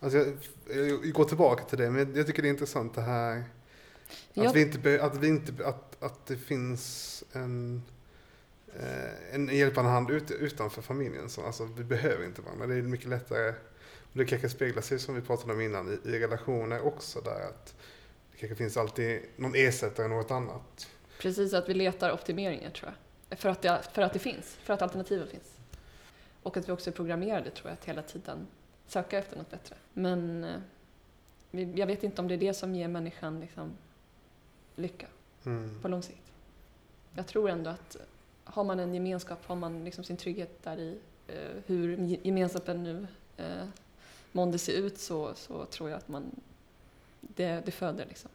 [0.00, 0.36] alltså jag,
[0.68, 3.44] jag går tillbaka till det, men jag tycker det är intressant det här
[4.30, 7.82] att, Jag- vi inte, att, vi inte, att, att det finns en,
[8.80, 11.28] eh, en hjälpande hand ut, utanför familjen.
[11.30, 12.66] Så, alltså, vi behöver inte varandra.
[12.66, 13.54] Det är mycket lättare.
[14.12, 17.20] Det kanske speglar sig som vi pratade om innan i, i relationer också.
[17.20, 17.74] Där att
[18.32, 20.88] det kanske finns alltid någon ersättare, något annat.
[21.20, 22.92] Precis, att vi letar optimeringar tror
[23.28, 23.38] jag.
[23.38, 25.52] För att, det, för att det finns, för att alternativen finns.
[26.42, 28.46] Och att vi också är programmerade tror jag, att hela tiden
[28.86, 29.76] söka efter något bättre.
[29.92, 33.70] Men eh, jag vet inte om det är det som ger människan liksom,
[34.76, 35.06] lycka
[35.44, 35.70] Mm.
[35.82, 36.22] på lång sikt.
[37.14, 37.96] Jag tror ändå att
[38.44, 40.98] har man en gemenskap, har man liksom sin trygghet där i
[41.28, 41.34] eh,
[41.66, 43.06] hur ge- gemenskapen nu
[43.36, 43.64] eh,
[44.32, 46.40] månde se ut så, så tror jag att man,
[47.20, 48.30] det, det föder liksom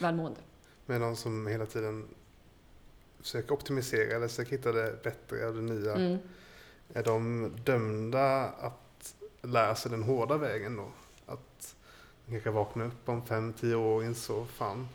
[0.00, 0.40] välmående.
[0.86, 2.08] Men de som hela tiden
[3.20, 5.94] försöker optimisera eller försöker hitta det bättre och det nya.
[5.94, 6.18] Mm.
[6.92, 10.88] Är de dömda att lära sig den hårda vägen då?
[11.26, 11.76] Att
[12.28, 14.88] kanske vaknar upp om fem, tio år och insåg fan,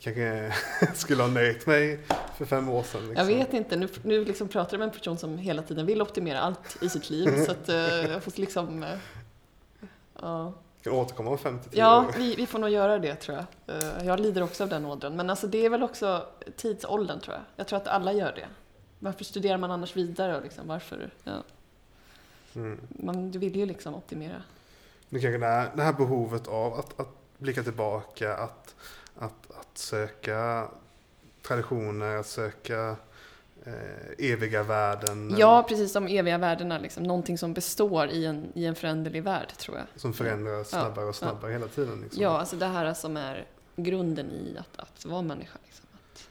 [0.00, 0.52] kanske
[0.94, 2.00] skulle ha nöjt mig
[2.36, 3.00] för fem år sedan.
[3.02, 3.26] Jag Liksom.
[3.26, 6.40] vet inte, nu, nu liksom pratar du med en person som hela tiden vill optimera
[6.40, 7.44] allt i sitt liv.
[7.44, 7.76] så att eh,
[8.10, 8.82] jag får liksom...
[8.82, 8.98] eh,
[10.20, 12.12] ja, Kan återkomma om fem till tio ja år.
[12.18, 13.36] vi, vi får nog göra det tror
[13.66, 13.76] jag.
[13.76, 15.16] Eh, jag lider också av den ådran.
[15.16, 16.26] Men alltså, det är väl också
[16.56, 17.42] tidsåldern tror jag.
[17.56, 18.46] Jag tror att alla gör det.
[18.98, 20.36] Varför studerar man annars vidare?
[20.36, 20.68] och Liksom?
[20.68, 21.10] Varför?
[21.24, 21.42] Ja.
[22.54, 22.80] Mm.
[22.88, 24.42] Man vill ju liksom optimera.
[25.08, 28.74] Nu kanske det här, det här behovet av att, att blicka tillbaka, att,
[29.18, 30.68] att, att söka
[31.42, 32.96] traditioner, att söka
[33.64, 35.34] eh, eviga värden.
[35.38, 36.78] Ja, precis som eviga värdena.
[36.78, 37.02] Liksom.
[37.02, 39.86] Någonting som består i en, i en föränderlig värld tror jag.
[39.96, 42.00] Som förändras snabbare och snabbare hela tiden.
[42.00, 42.22] Liksom.
[42.22, 43.46] Ja, alltså det här som är
[43.76, 45.58] grunden i att, att vara människa.
[45.64, 45.86] Liksom.
[45.92, 46.28] Att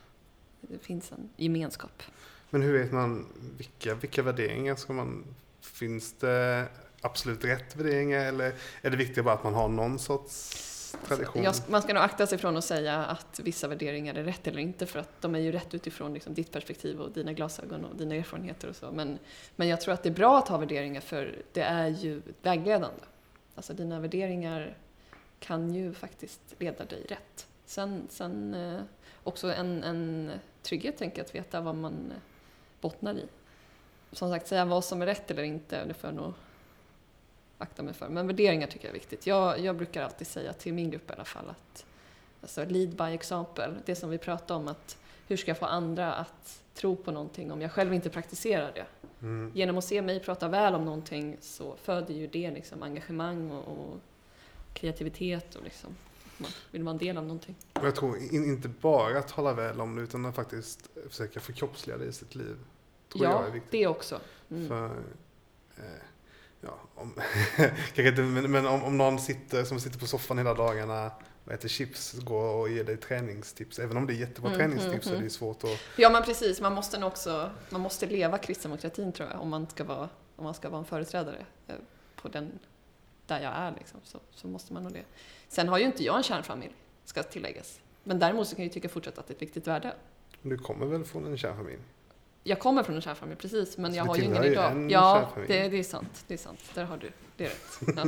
[0.61, 2.03] det finns en gemenskap.
[2.49, 3.25] Men hur vet man
[3.57, 5.23] vilka, vilka värderingar ska man...
[5.61, 6.65] Finns det
[7.01, 10.67] absolut rätt värderingar eller är det viktigt bara att man har någon sorts
[11.05, 11.43] tradition?
[11.43, 14.59] Jag, man ska nog akta sig från att säga att vissa värderingar är rätt eller
[14.59, 17.95] inte för att de är ju rätt utifrån liksom ditt perspektiv och dina glasögon och
[17.95, 18.91] dina erfarenheter och så.
[18.91, 19.19] Men,
[19.55, 23.03] men jag tror att det är bra att ha värderingar för det är ju vägledande.
[23.55, 24.77] Alltså dina värderingar
[25.39, 27.47] kan ju faktiskt leda dig rätt.
[27.65, 28.81] Sen, sen eh,
[29.23, 30.31] också en, en
[30.63, 32.13] trygghet, tänker jag, att veta vad man
[32.81, 33.25] bottnar i.
[34.11, 36.33] Som sagt, säga vad som är rätt eller inte, det får jag nog
[37.57, 38.09] akta mig för.
[38.09, 39.27] Men värderingar tycker jag är viktigt.
[39.27, 41.85] Jag, jag brukar alltid säga till min grupp i alla fall att
[42.41, 44.97] alltså lead by example, det som vi pratade om att
[45.27, 48.85] hur ska jag få andra att tro på någonting om jag själv inte praktiserar det?
[49.21, 49.51] Mm.
[49.55, 53.67] Genom att se mig prata väl om någonting så föder ju det liksom engagemang och,
[53.67, 53.97] och
[54.73, 55.95] kreativitet och liksom
[56.37, 57.55] man vill vara en del av någonting.
[57.73, 61.97] Jag tror in, inte bara att tala väl om det utan att faktiskt försöka förkroppsliga
[61.97, 62.57] det i sitt liv.
[63.13, 63.71] Tror ja, jag är viktigt.
[63.71, 64.19] det också.
[64.49, 64.67] Mm.
[64.67, 64.85] För,
[65.77, 65.83] eh,
[66.61, 67.13] ja, om,
[67.57, 71.11] kanske inte, men, men om, om någon sitter, som sitter på soffan hela dagarna
[71.45, 73.79] och äter chips går och ger dig träningstips.
[73.79, 75.29] Även om det är jättebra mm, träningstips mm, är det mm.
[75.29, 75.79] svårt att...
[75.97, 79.67] Ja men precis, man måste nog också, man måste leva kristdemokratin tror jag om man
[79.67, 81.75] ska vara, om man ska vara en företrädare eh,
[82.21, 82.59] på den,
[83.25, 83.99] där jag är liksom.
[84.03, 85.03] Så, så måste man nog det.
[85.47, 86.73] Sen har ju inte jag en kärnfamilj,
[87.05, 87.79] ska tilläggas.
[88.03, 89.93] Men däremot så kan jag tycka fortsatt att det är ett viktigt värde.
[90.41, 91.79] Du kommer väl från en kärnfamilj?
[92.47, 94.91] Jag kommer från en kärnfamilj, precis, men så jag har ju ingen idag.
[94.91, 96.25] Ja, det, det, är sant.
[96.27, 96.59] Det är sant.
[96.73, 97.11] Där har du.
[97.37, 97.97] Det är rätt.
[97.97, 98.05] Ja.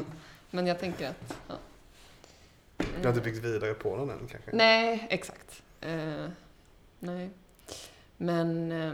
[0.51, 1.37] Men jag tänker att...
[1.47, 1.55] Ja.
[2.77, 4.51] Du har inte byggt vidare på den än kanske?
[4.53, 5.63] Nej, exakt.
[5.85, 6.27] Uh,
[6.99, 7.29] nej.
[8.17, 8.71] Men...
[8.71, 8.93] Uh,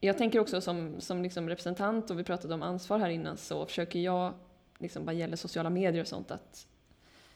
[0.00, 3.66] jag tänker också som, som liksom representant, och vi pratade om ansvar här innan, så
[3.66, 4.34] försöker jag,
[4.78, 6.66] liksom vad gäller sociala medier och sånt, att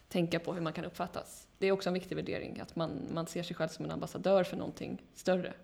[0.08, 1.46] tänka på hur man kan uppfattas.
[1.58, 4.44] Det är också en viktig värdering, att man, man ser sig själv som en ambassadör
[4.44, 5.54] för någonting större.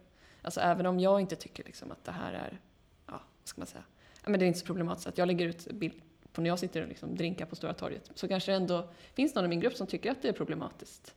[0.43, 2.61] Alltså även om jag inte tycker liksom att det här är,
[3.07, 3.85] ja, vad ska man säga,
[4.25, 6.83] men det är inte så problematiskt att jag lägger ut bild på när jag sitter
[6.83, 9.75] och liksom drinkar på Stora torget, så kanske det ändå finns någon i min grupp
[9.75, 11.15] som tycker att det är problematiskt.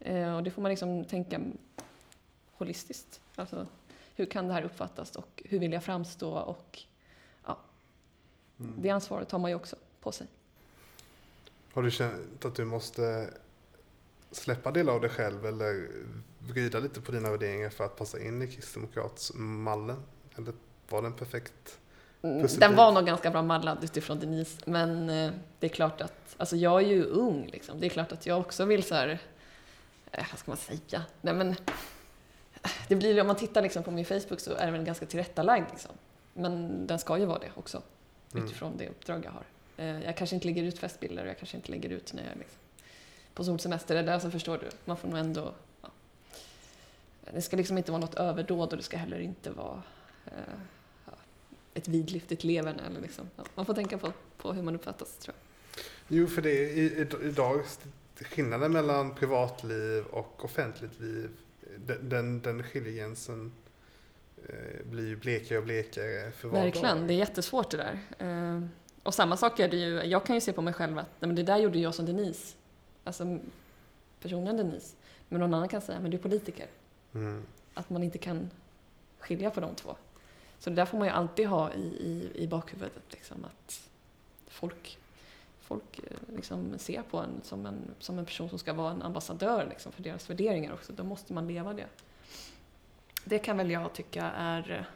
[0.00, 1.40] Eh, och det får man liksom tänka
[2.52, 3.20] holistiskt.
[3.34, 3.66] Alltså,
[4.14, 6.82] hur kan det här uppfattas och hur vill jag framstå och
[7.46, 7.58] ja,
[8.60, 8.74] mm.
[8.82, 10.26] det ansvaret tar man ju också på sig.
[11.72, 13.30] Har du känt att du måste
[14.30, 15.88] släppa delar av dig själv eller
[16.46, 20.02] vrida lite på dina värderingar för att passa in i kristdemokratsmallen?
[20.36, 20.52] Eller
[20.88, 21.78] var den perfekt?
[22.22, 26.34] Mm, den var nog ganska bra mallad utifrån Denise, men eh, det är klart att,
[26.36, 27.80] alltså jag är ju ung liksom.
[27.80, 29.18] Det är klart att jag också vill så här,
[30.10, 31.02] eh, vad ska man säga?
[31.20, 31.54] Nej men,
[32.88, 35.92] det blir, om man tittar liksom på min Facebook så är den ganska tillrättalagd liksom.
[36.34, 37.82] Men den ska ju vara det också,
[38.32, 38.44] mm.
[38.44, 38.78] utifrån mm.
[38.78, 39.44] det uppdrag jag har.
[39.76, 42.38] Eh, jag kanske inte lägger ut festbilder och jag kanske inte lägger ut när jag
[42.38, 42.58] liksom
[43.34, 44.68] på solsemester eller så förstår du.
[44.84, 45.54] Man får nog ändå...
[47.30, 49.82] Det ska liksom inte vara något överdåd och det ska heller inte vara
[50.26, 50.32] eh,
[51.74, 52.82] ett vidlyftigt leverne.
[52.86, 53.30] Eller liksom.
[53.54, 55.84] Man får tänka på, på hur man uppfattas, tror jag.
[56.08, 57.64] Jo, för det är idag
[58.14, 61.30] skillnaden mellan privatliv och offentligt liv,
[61.86, 63.52] den, den, den skiljegränsen
[64.48, 67.08] eh, blir ju blekare och blekare för var Verkligen, dag.
[67.08, 67.98] det är jättesvårt det där.
[68.18, 68.62] Eh,
[69.02, 71.34] och samma sak är det ju, jag kan ju se på mig själv att men
[71.34, 72.54] det där gjorde jag som Denise
[73.04, 73.38] alltså
[74.20, 74.96] personen Denise.
[75.28, 76.66] Men någon annan kan säga, men du är politiker.
[77.14, 77.42] Mm.
[77.74, 78.50] Att man inte kan
[79.18, 79.96] skilja på de två.
[80.58, 83.88] Så det där får man ju alltid ha i, i, i bakhuvudet, liksom, att
[84.46, 84.98] folk,
[85.60, 89.02] folk eh, liksom ser på en som, en som en person som ska vara en
[89.02, 90.92] ambassadör liksom, för deras värderingar också.
[90.92, 91.86] Då måste man leva det.
[93.24, 94.86] Det kan väl jag tycka är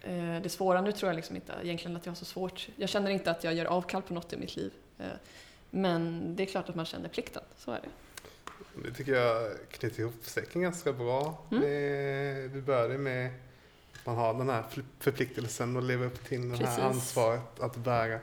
[0.00, 0.80] eh, det svåra.
[0.80, 2.68] Nu tror jag liksom inte egentligen att jag har så svårt.
[2.76, 4.72] Jag känner inte att jag gör avkall på något i mitt liv.
[4.98, 5.06] Eh,
[5.70, 7.88] men det är klart att man känner plikten, så är det.
[8.84, 11.46] Det tycker jag knyter ihop säcken ganska bra.
[11.50, 11.62] Mm.
[11.62, 13.30] Det, vi började med
[13.92, 14.64] att man har den här
[14.98, 18.20] förpliktelsen och lever upp till det här ansvaret att bära.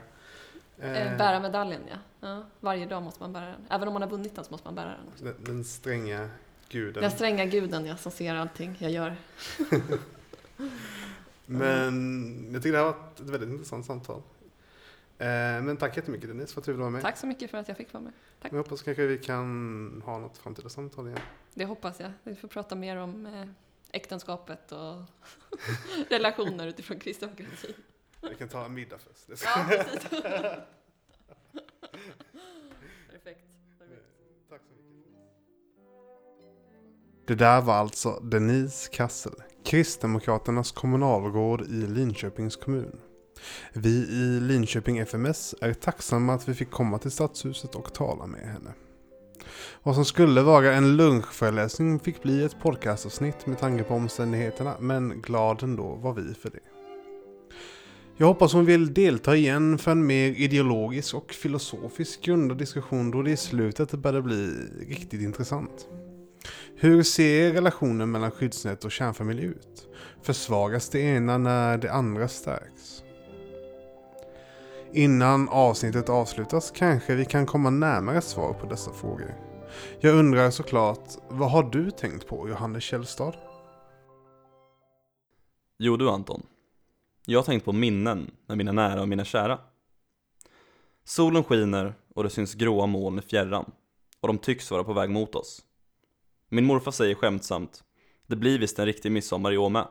[0.78, 1.96] Eh, bära medaljen, ja.
[2.20, 2.44] ja.
[2.60, 3.66] Varje dag måste man bära den.
[3.70, 5.08] Även om man har vunnit den så måste man bära den.
[5.08, 5.24] Också.
[5.24, 6.30] Den, den stränga
[6.68, 7.02] guden.
[7.02, 9.16] Den stränga guden, ja, som ser allting jag gör.
[11.46, 14.22] Men jag tycker det här var ett väldigt intressant samtal.
[15.18, 15.26] Eh,
[15.62, 17.02] men tack jättemycket Denise för att du ville vara med.
[17.02, 18.12] Tack så mycket för att jag fick vara med.
[18.42, 18.52] Tack.
[18.52, 21.18] Jag hoppas kanske vi kan ha något framtida samtal igen.
[21.54, 22.12] Det hoppas jag.
[22.22, 23.44] Vi får prata mer om eh,
[23.92, 24.96] äktenskapet och
[26.10, 27.74] relationer utifrån kristdemokratin.
[28.30, 29.42] Vi kan ta en middag först.
[29.44, 30.10] Ja, precis.
[33.10, 33.44] Perfekt.
[34.50, 35.12] Tack så mycket.
[37.26, 39.32] Det där var alltså Denise Kassel,
[39.64, 43.00] Kristdemokraternas kommunalråd i Linköpings kommun.
[43.72, 48.40] Vi i Linköping FMS är tacksamma att vi fick komma till Stadshuset och tala med
[48.40, 48.72] henne.
[49.82, 55.20] Vad som skulle vara en lunchföreläsning fick bli ett podcastavsnitt med tanke på omständigheterna, men
[55.22, 56.58] glad ändå var vi för det.
[58.18, 63.22] Jag hoppas hon vill delta igen för en mer ideologisk och filosofisk grundad diskussion då
[63.22, 64.50] det i slutet började bli
[64.88, 65.88] riktigt intressant.
[66.76, 69.88] Hur ser relationen mellan skyddsnät och kärnfamilj ut?
[70.22, 73.02] Försvagas det ena när det andra stärks?
[74.96, 79.34] Innan avsnittet avslutas kanske vi kan komma närmare svar på dessa frågor.
[80.00, 83.34] Jag undrar såklart, vad har du tänkt på Johannes Källstad?
[85.78, 86.46] Jo du Anton,
[87.26, 89.58] jag har tänkt på minnen med mina nära och mina kära.
[91.04, 93.70] Solen skiner och det syns gråa moln i fjärran
[94.20, 95.62] och de tycks vara på väg mot oss.
[96.48, 97.84] Min morfar säger skämtsamt,
[98.26, 99.88] det blir visst en riktig midsommar i år med.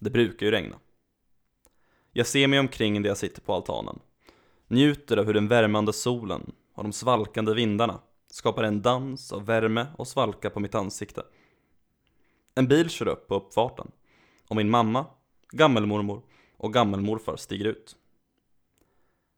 [0.00, 0.76] Det brukar ju regna.
[2.12, 3.98] Jag ser mig omkring där jag sitter på altanen.
[4.68, 8.00] Njuter av hur den värmande solen och de svalkande vindarna
[8.30, 11.22] skapar en dans av värme och svalka på mitt ansikte.
[12.54, 13.90] En bil kör upp på uppfarten
[14.48, 15.06] och min mamma,
[15.50, 16.22] gammelmormor
[16.56, 17.96] och gammelmorfar stiger ut.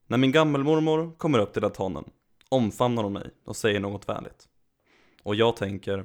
[0.06, 2.04] När min gammelmormor kommer upp till altanen
[2.48, 4.48] omfamnar hon mig och säger något vänligt.
[5.22, 6.04] Och jag tänker,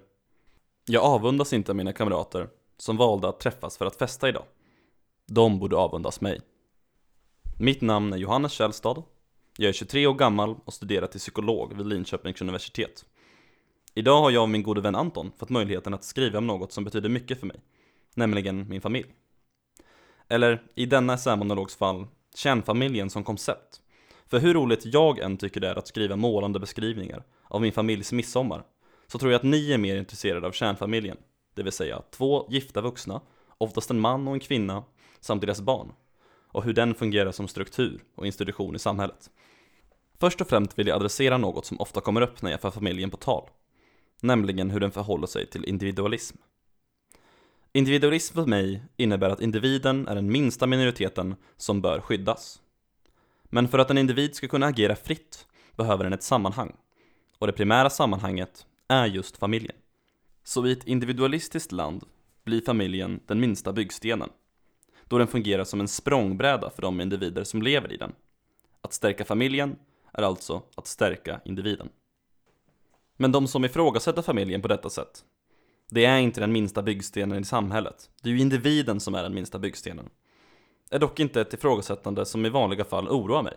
[0.86, 4.46] jag avundas inte mina kamrater som valde att träffas för att festa idag.
[5.28, 6.42] De borde avundas mig.
[7.60, 9.04] Mitt namn är Johannes Källstad.
[9.58, 13.06] Jag är 23 år gammal och studerar till psykolog vid Linköpings universitet.
[13.94, 16.84] Idag har jag och min gode vän Anton fått möjligheten att skriva om något som
[16.84, 17.62] betyder mycket för mig,
[18.16, 19.06] nämligen min familj.
[20.30, 23.82] Eller i denna essämonologs fall, kärnfamiljen som koncept.
[24.28, 28.12] För hur roligt jag än tycker det är att skriva målande beskrivningar av min familjs
[28.12, 28.64] midsommar,
[29.08, 31.18] så tror jag att ni är mer intresserade av kärnfamiljen,
[31.54, 33.22] det vill säga två gifta vuxna,
[33.58, 34.84] oftast en man och en kvinna,
[35.20, 35.92] samt deras barn,
[36.56, 39.30] och hur den fungerar som struktur och institution i samhället.
[40.20, 43.10] Först och främst vill jag adressera något som ofta kommer upp när jag för familjen
[43.10, 43.50] på tal,
[44.22, 46.38] nämligen hur den förhåller sig till individualism.
[47.74, 52.62] Individualism för mig innebär att individen är den minsta minoriteten som bör skyddas.
[53.44, 56.76] Men för att en individ ska kunna agera fritt behöver den ett sammanhang.
[57.40, 59.76] Och det primära sammanhanget är just familjen.
[60.44, 62.04] Så i ett individualistiskt land
[62.44, 64.30] blir familjen den minsta byggstenen.
[65.08, 68.14] Då den fungerar som en språngbräda för de individer som lever i den.
[68.82, 69.76] Att stärka familjen
[70.14, 71.90] är alltså att stärka individen.
[73.18, 75.24] Men de som ifrågasätter familjen på detta sätt
[75.90, 78.10] det är inte den minsta byggstenen i samhället.
[78.22, 80.10] Det är ju individen som är den minsta byggstenen.
[80.90, 83.54] Är dock inte ett ifrågasättande som i vanliga fall oroar mig.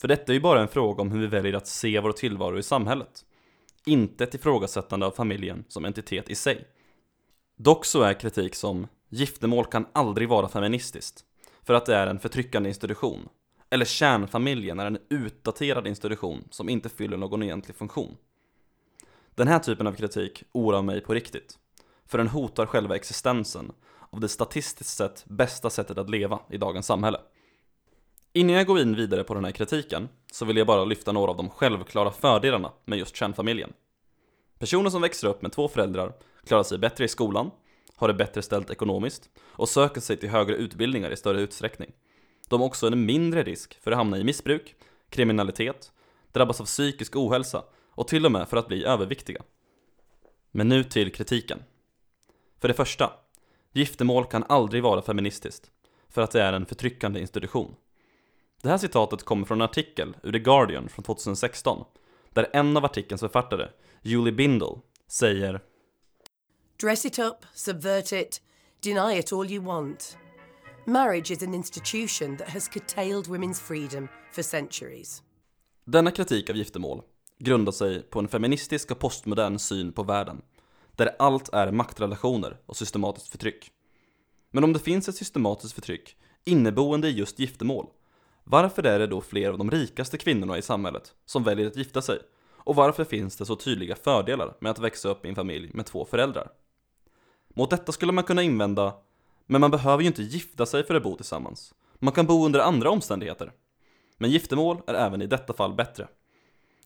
[0.00, 2.58] För detta är ju bara en fråga om hur vi väljer att se vår tillvaro
[2.58, 3.24] i samhället.
[3.86, 6.66] Inte ett ifrågasättande av familjen som entitet i sig.
[7.56, 11.24] Dock så är kritik som giftermål kan aldrig vara feministiskt,
[11.62, 13.28] för att det är en förtryckande institution.
[13.70, 18.16] Eller kärnfamiljen är en utdaterad institution som inte fyller någon egentlig funktion.
[19.34, 21.58] Den här typen av kritik oroar mig på riktigt.
[22.06, 23.72] För den hotar själva existensen
[24.10, 27.18] av det statistiskt sett bästa sättet att leva i dagens samhälle.
[28.32, 31.30] Innan jag går in vidare på den här kritiken så vill jag bara lyfta några
[31.30, 33.72] av de självklara fördelarna med just kärnfamiljen.
[34.58, 36.12] Personer som växer upp med två föräldrar
[36.46, 37.50] klarar sig bättre i skolan,
[37.96, 41.92] har det bättre ställt ekonomiskt och söker sig till högre utbildningar i större utsträckning.
[42.48, 44.74] De har också en mindre risk för att hamna i missbruk,
[45.10, 45.92] kriminalitet,
[46.32, 49.42] drabbas av psykisk ohälsa och till och med för att bli överviktiga.
[50.50, 51.62] Men nu till kritiken.
[52.60, 53.12] För det första,
[53.72, 55.70] giftermål kan aldrig vara feministiskt,
[56.08, 57.74] för att det är en förtryckande institution.
[58.62, 61.84] Det här citatet kommer från en artikel ur The Guardian från 2016,
[62.30, 63.68] där en av artikelns författare,
[64.02, 64.76] Julie Bindle,
[65.08, 65.60] säger
[66.80, 68.40] Dress it up, subvert it,
[68.80, 70.16] deny it all you want.
[70.84, 75.22] Marriage is an institution that has curtailed women's freedom for centuries.
[75.84, 77.02] Denna kritik av giftermål
[77.38, 80.42] grundar sig på en feministisk och postmodern syn på världen,
[80.96, 83.70] där allt är maktrelationer och systematiskt förtryck.
[84.50, 87.86] Men om det finns ett systematiskt förtryck inneboende i just giftermål,
[88.44, 92.02] varför är det då fler av de rikaste kvinnorna i samhället som väljer att gifta
[92.02, 92.18] sig?
[92.56, 95.86] Och varför finns det så tydliga fördelar med att växa upp i en familj med
[95.86, 96.48] två föräldrar?
[97.56, 98.94] Mot detta skulle man kunna invända,
[99.46, 101.74] men man behöver ju inte gifta sig för att bo tillsammans.
[101.98, 103.52] Man kan bo under andra omständigheter.
[104.18, 106.08] Men giftermål är även i detta fall bättre.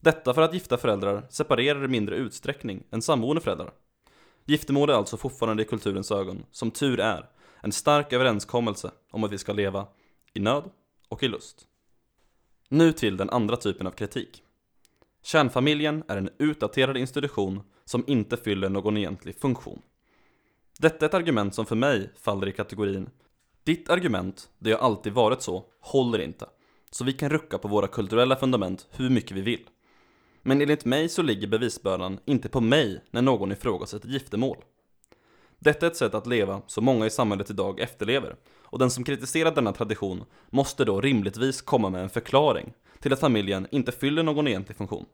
[0.00, 3.72] Detta för att gifta föräldrar separerar i mindre utsträckning än samboende föräldrar.
[4.44, 7.28] Giftermål är alltså fortfarande i kulturens ögon, som tur är,
[7.60, 9.86] en stark överenskommelse om att vi ska leva
[10.34, 10.64] i nöd
[11.08, 11.66] och i lust.
[12.68, 14.42] Nu till den andra typen av kritik.
[15.22, 19.82] Kärnfamiljen är en utdaterad institution som inte fyller någon egentlig funktion.
[20.80, 23.10] Detta är ett argument som för mig faller i kategorin
[23.64, 26.46] Ditt argument, det har alltid varit så, håller inte.
[26.90, 29.66] Så vi kan rucka på våra kulturella fundament hur mycket vi vill.
[30.42, 34.56] Men enligt mig så ligger bevisbördan inte på mig när någon ifrågasätter giftermål.
[35.58, 39.04] Detta är ett sätt att leva som många i samhället idag efterlever och den som
[39.04, 44.22] kritiserar denna tradition måste då rimligtvis komma med en förklaring till att familjen inte fyller
[44.22, 45.06] någon egentlig funktion.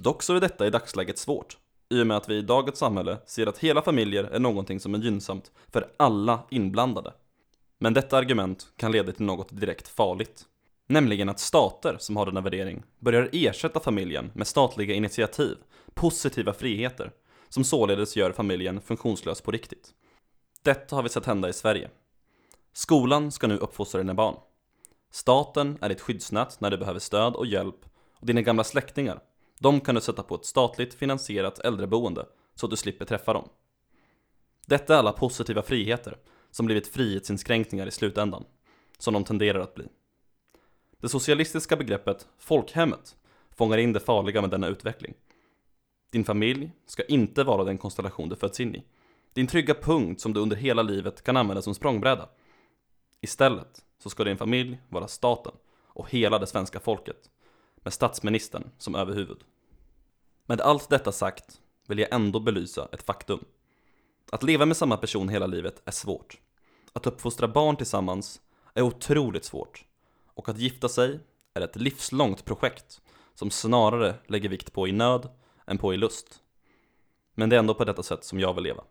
[0.00, 1.56] Dock så är detta i dagsläget svårt,
[1.88, 4.94] i och med att vi i dagens samhälle ser att hela familjer är någonting som
[4.94, 7.12] är gynnsamt för alla inblandade.
[7.78, 10.44] Men detta argument kan leda till något direkt farligt.
[10.86, 15.56] Nämligen att stater som har denna värdering börjar ersätta familjen med statliga initiativ,
[15.94, 17.10] positiva friheter,
[17.48, 19.90] som således gör familjen funktionslös på riktigt.
[20.62, 21.90] Detta har vi sett hända i Sverige.
[22.72, 24.36] Skolan ska nu uppfostra dina barn.
[25.10, 29.20] Staten är ditt skyddsnät när du behöver stöd och hjälp och dina gamla släktingar,
[29.64, 33.48] de kan du sätta på ett statligt finansierat äldreboende så att du slipper träffa dem.
[34.66, 36.18] Detta är alla positiva friheter
[36.50, 38.44] som blivit frihetsinskränkningar i slutändan,
[38.98, 39.84] som de tenderar att bli.
[41.00, 43.16] Det socialistiska begreppet folkhemmet
[43.50, 45.14] fångar in det farliga med denna utveckling.
[46.12, 48.84] Din familj ska inte vara den konstellation du föds in i.
[49.32, 52.28] Din trygga punkt som du under hela livet kan använda som språngbräda.
[53.20, 55.52] Istället så ska din familj vara staten
[55.86, 57.30] och hela det svenska folket
[57.76, 59.44] med statsministern som överhuvud.
[60.46, 63.44] Med allt detta sagt vill jag ändå belysa ett faktum.
[64.32, 66.40] Att leva med samma person hela livet är svårt.
[66.92, 68.40] Att uppfostra barn tillsammans
[68.74, 69.84] är otroligt svårt.
[70.34, 71.20] Och att gifta sig
[71.54, 73.00] är ett livslångt projekt
[73.34, 75.28] som snarare lägger vikt på i nöd
[75.66, 76.42] än på i lust.
[77.34, 78.84] Men det är ändå på detta sätt som jag vill leva.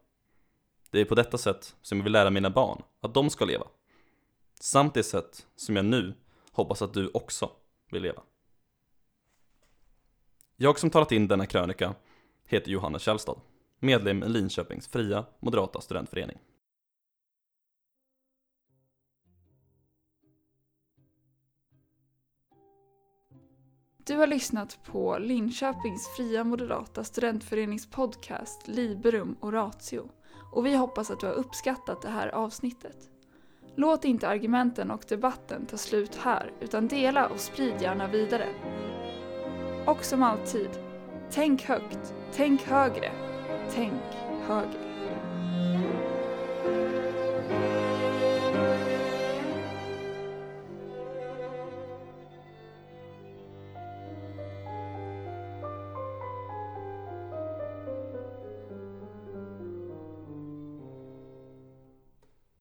[0.91, 3.67] Det är på detta sätt som jag vill lära mina barn att de ska leva.
[4.59, 6.13] Samt det sätt som jag nu
[6.51, 7.51] hoppas att du också
[7.91, 8.21] vill leva.
[10.63, 11.95] Jag som talat in denna krönika
[12.45, 13.39] heter Johannes Källstad,
[13.79, 16.37] medlem i Linköpings fria moderata studentförening.
[23.97, 30.09] Du har lyssnat på Linköpings fria moderata studentförenings podcast Liberum Oratio
[30.51, 33.09] och vi hoppas att du har uppskattat det här avsnittet.
[33.75, 38.49] Låt inte argumenten och debatten ta slut här utan dela och sprid gärna vidare.
[39.85, 40.69] Och som alltid,
[41.31, 43.11] tänk högt, tänk högre,
[43.75, 44.01] tänk
[44.47, 44.92] högre.